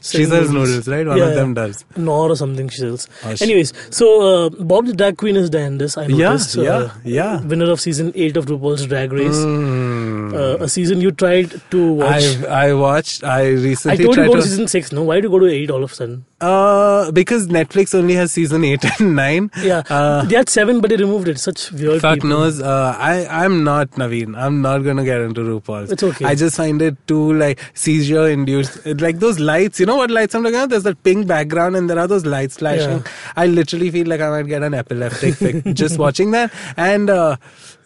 [0.00, 1.06] She sells noodles, right?
[1.06, 1.84] One Yeah, of them does.
[1.96, 3.08] Knorr or something she sells.
[3.24, 5.96] Oh, Anyways, so uh, Bob the Drag Queen is in this.
[5.98, 6.56] I Yeah, noticed.
[6.56, 7.40] yeah, uh, yeah.
[7.42, 9.36] Winner of season 8 of RuPaul's Drag Race.
[9.36, 10.34] Mm.
[10.34, 12.22] Uh, a season you tried to watch.
[12.24, 14.40] I've, I watched, I recently I told you to go to.
[14.42, 15.02] to season 6, no?
[15.02, 16.24] Why did you go to 8 all of a sudden?
[16.38, 19.50] Uh, because Netflix only has season eight and nine.
[19.62, 21.38] Yeah, Uh, they had seven, but they removed it.
[21.38, 22.02] Such weird.
[22.02, 22.28] Fuck people.
[22.30, 22.60] knows.
[22.60, 24.36] Uh, I I'm not Naveen.
[24.36, 25.92] I'm not gonna get into RuPaul's.
[25.92, 26.26] It's okay.
[26.26, 28.84] I just find it too like seizure induced.
[29.00, 29.80] Like those lights.
[29.80, 30.68] You know what lights I'm talking about?
[30.68, 32.98] There's that pink background and there are those lights flashing.
[32.98, 33.12] Yeah.
[33.36, 36.52] I literally feel like I might get an epileptic fit just watching that.
[36.76, 37.36] And uh,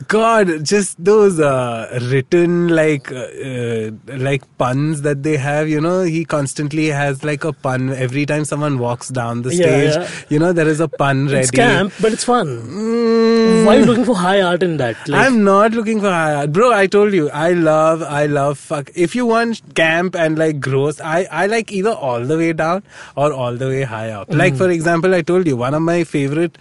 [0.08, 5.68] God, just those uh, written like uh, uh, like puns that they have.
[5.68, 9.94] You know, he constantly has like a pun every time someone walks down the stage.
[9.94, 10.08] yeah.
[10.28, 11.40] You know, there is a pun ready.
[11.40, 12.46] It's camp, but it's fun.
[12.68, 13.66] Mm.
[13.66, 14.96] Why are you looking for high art in that?
[15.08, 16.52] Like, I'm not looking for high art.
[16.52, 18.90] Bro, I told you, I love, I love fuck.
[18.94, 22.82] If you want camp and like gross, I, I like either all the way down
[23.16, 24.32] or all the way high up.
[24.32, 26.58] Like, for example, I told you, one of my favorite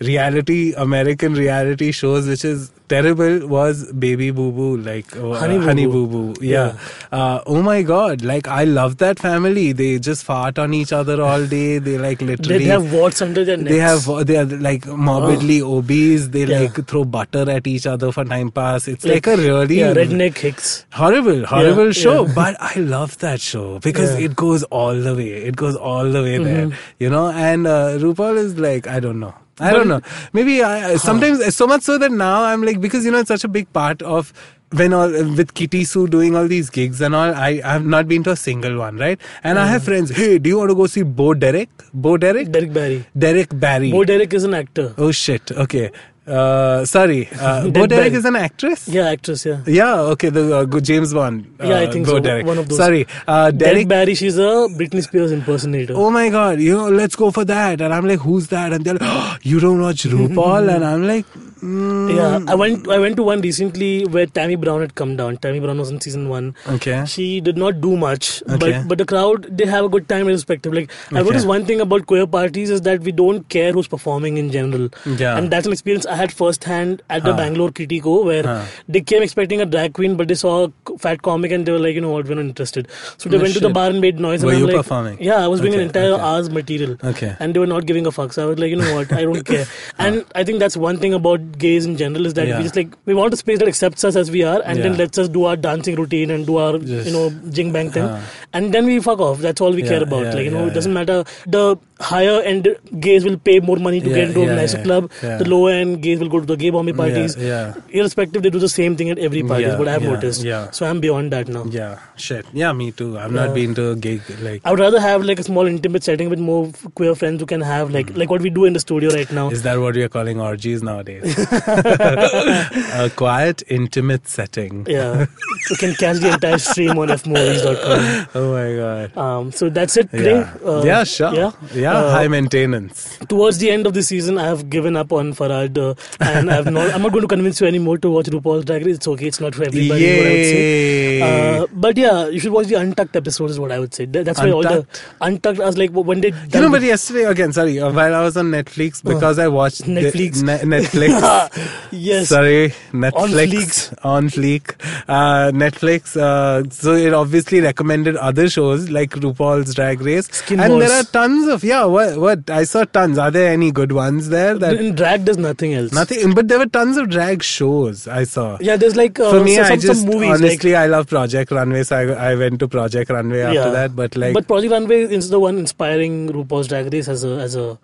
[0.00, 5.64] reality, American reality shows, which is terrible, was Baby Boo Boo, like uh, Honey Boo
[5.64, 6.06] Honey Boo.
[6.06, 6.44] Boo Boo.
[6.44, 6.76] Yeah.
[7.12, 9.72] Uh, oh my god, like I love that family.
[9.72, 11.78] They just fart on each other all day.
[11.78, 12.58] They like literally.
[12.64, 13.70] they have warts under their necks.
[13.70, 16.28] They have they are like morbidly obese.
[16.28, 16.60] They Yeah.
[16.60, 18.88] like throw butter at each other for time pass.
[18.88, 20.86] It's like, a really yeah, redneck hicks.
[20.92, 22.26] horrible, horrible Yeah, show.
[22.26, 22.32] yeah.
[22.34, 24.16] But I love that show because Yeah.
[24.16, 24.24] Mm-hmm.
[24.32, 25.28] it goes all the way.
[25.50, 27.28] It goes all the way there, you know.
[27.30, 29.34] And uh, RuPaul is like I don't know.
[29.60, 30.00] I don't know.
[30.32, 33.44] Maybe I, sometimes so much so that now I'm like because you know it's such
[33.44, 34.32] a big part of
[34.72, 37.34] when all with Kitty Su doing all these gigs and all.
[37.34, 39.20] I I have not been to a single one, right?
[39.42, 39.86] And I have hmm.
[39.86, 40.10] friends.
[40.10, 41.68] Hey, do you want to go see Bo Derek?
[41.92, 42.52] Bo Derek?
[42.52, 43.04] Derrick Barry.
[43.26, 43.90] Derrick Barry.
[43.90, 44.94] Bo Derek is an actor.
[44.96, 45.52] Oh shit.
[45.52, 45.90] Okay.
[46.30, 47.28] Uh, sorry.
[47.38, 48.86] Uh, Bo Derek is an actress.
[48.88, 49.44] Yeah, actress.
[49.44, 49.60] Yeah.
[49.66, 50.00] Yeah.
[50.14, 50.30] Okay.
[50.30, 51.46] The uh, good James Bond.
[51.60, 52.20] Uh, Yeah, I think Bo so.
[52.20, 52.46] Derek.
[52.46, 52.78] One of those.
[52.78, 53.06] Sorry.
[53.26, 53.88] Uh, Derrick.
[53.88, 54.14] Barry.
[54.14, 54.50] She's a
[54.80, 55.94] Britney Spears impersonator.
[55.96, 57.80] Oh my god, you know, let's go for that.
[57.80, 58.72] And I'm like, who's that?
[58.72, 60.74] And they're like, oh, you don't watch RuPaul?
[60.74, 62.88] and I'm like, mm, Yeah, I went.
[62.88, 65.36] I went to one recently where Tammy Brown had come down.
[65.38, 66.54] Tammy Brown was in season one.
[66.76, 67.04] okay.
[67.06, 68.56] She did not do much, Okay.
[68.58, 70.72] but but the crowd they have a good time irrespective.
[70.80, 71.24] Like I Okay.
[71.30, 74.88] noticed one thing about queer parties is that we don't care who's performing in general.
[75.24, 75.36] Yeah.
[75.36, 77.36] and that's an experience I had firsthand at the Huh.
[77.40, 78.62] Bangalore Kitty Ko where Huh.
[78.96, 81.82] they came expecting a drag queen, but they saw a fat comic and they were
[81.86, 82.88] like, you know what, we're not interested.
[83.18, 84.44] So they Oh, went to the bar and made noise.
[84.44, 85.18] Were and I'm you like, performing?
[85.30, 86.22] Yeah, I was doing an entire okay.
[86.30, 86.96] hour's material.
[87.12, 87.32] Okay.
[87.38, 88.32] And they were not giving a fuck.
[88.38, 89.66] So I was like, you know what, I don't care.
[90.08, 92.58] And I think that's one thing about gays in general is that Yeah.
[92.58, 94.92] we just like we want a space that accepts us as we are, and then
[94.92, 94.98] Yeah.
[95.04, 97.24] lets us do our dancing routine and do our Just- you know
[97.58, 98.18] jing bang thing, Huh.
[98.60, 99.38] and then we fuck off.
[99.46, 100.26] That's all we Yeah, care about.
[100.34, 101.18] like you know, it doesn't matter.
[101.58, 101.64] The
[102.00, 102.68] higher end
[103.06, 105.10] gays will pay more money to get into a nicer club.
[105.20, 107.36] The lower end gays will go to the Gay Bombay parties.
[107.36, 107.74] Yeah.
[107.90, 109.64] Irrespective, they do the same thing at every party.
[109.64, 110.42] Yeah, what I've yeah, noticed.
[110.42, 110.70] yeah.
[110.72, 111.64] So I'm beyond that now.
[111.64, 111.98] Yeah.
[112.16, 112.46] Shit.
[112.52, 113.18] Yeah, me too.
[113.18, 113.46] I've Yeah.
[113.46, 114.62] not been to a gig like.
[114.64, 117.60] I would rather have like a small intimate setting with more queer friends who can
[117.60, 119.50] have like like what we do in the studio right now.
[119.50, 121.36] Is that what we are calling orgies nowadays?
[122.04, 124.86] a quiet, intimate setting.
[124.88, 125.26] yeah,
[125.70, 128.26] you can catch the entire stream on fmovies.com.
[128.34, 129.16] Oh my god.
[129.16, 130.36] Um, so that's it today.
[130.40, 130.56] Yeah.
[130.68, 131.34] Uh, yeah, sure.
[131.34, 131.50] Yeah.
[131.74, 133.18] Yeah, Uh, high maintenance.
[133.28, 135.89] towards the end of the season, I have given up on Farhad, uh,
[136.20, 136.92] and I've not.
[136.94, 138.96] I'm not going to convince you anymore to watch RuPaul's Drag Race.
[138.96, 139.26] It's okay.
[139.26, 139.88] It's not for everybody.
[140.18, 141.18] What I would say.
[141.18, 141.22] Yay.
[141.60, 143.52] Uh, but yeah, you should watch the Untucked episodes.
[143.52, 144.04] Is what I would say.
[144.06, 144.86] That- That's why all the
[145.20, 145.60] Untucked?
[145.60, 148.36] I was like, when did you know, but yesterday again, sorry, uh, while I was
[148.36, 150.42] on Netflix because I watched the- Netflix.
[150.42, 151.88] Ne- Netflix.
[151.92, 153.94] yes, Sorry, Netflix fleeks.
[154.04, 154.74] on fleek.
[155.08, 156.16] Uh, Netflix.
[156.16, 161.04] Uh, so it obviously recommended other shows like RuPaul's Drag Race, Skin and there are
[161.04, 161.84] tons of yeah.
[161.84, 163.18] What what I saw tons.
[163.18, 164.56] Are there any good ones there?
[164.58, 165.92] That in drag, does nothing else.
[165.92, 166.34] nothing.
[166.34, 168.06] But there were tons of drag shows.
[168.08, 168.58] I saw.
[168.60, 170.80] Yeah, there's like uh, For me, some, I just some movies honestly like.
[170.82, 173.70] I love Project Runway, so I, I went to Project Runway after Yeah.
[173.70, 173.96] that.
[173.96, 177.56] But like, but Project Runway is the one inspiring RuPaul's Drag Race as a as
[177.56, 177.78] a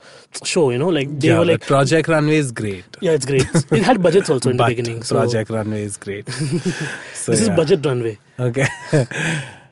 [0.44, 0.70] show.
[0.70, 2.84] You know, like they yeah, were like, Project Runway is great.
[3.00, 3.46] yeah, it's great.
[3.72, 5.02] it had budgets also in but the beginning.
[5.02, 6.28] So Project Runway is great.
[7.14, 8.18] so, this is budget runway.
[8.38, 8.66] Okay,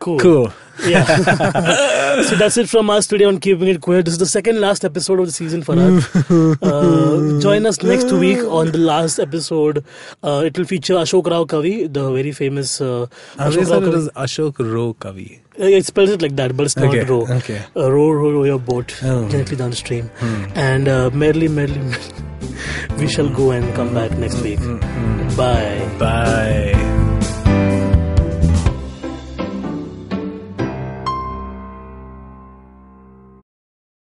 [0.05, 0.19] Cool.
[0.21, 0.53] cool.
[0.87, 1.05] Yeah.
[2.29, 4.03] so that's it from us today on Keeping It Queer.
[4.03, 6.09] This is the second last episode of the season for us.
[6.71, 9.85] Uh, join us next week on the last episode.
[10.23, 14.09] Uh, it will feature Ashok Row Kavi, the very famous uh, Ashok Row Kavi.
[14.25, 15.39] Ashok Row Kavi.
[15.61, 17.23] Uh, It spells it like that, but it's not Okay, row.
[17.39, 17.63] okay.
[17.77, 19.23] Uh, row, row, row your boat Oh.
[19.23, 19.31] Hmm.
[19.31, 20.11] gently downstream.
[20.21, 20.53] the stream.
[20.57, 24.59] And uh, merrily, merrily, merrily, we shall go and come back next week.
[24.59, 25.89] Hmm, Bye.
[25.99, 27.04] Bye.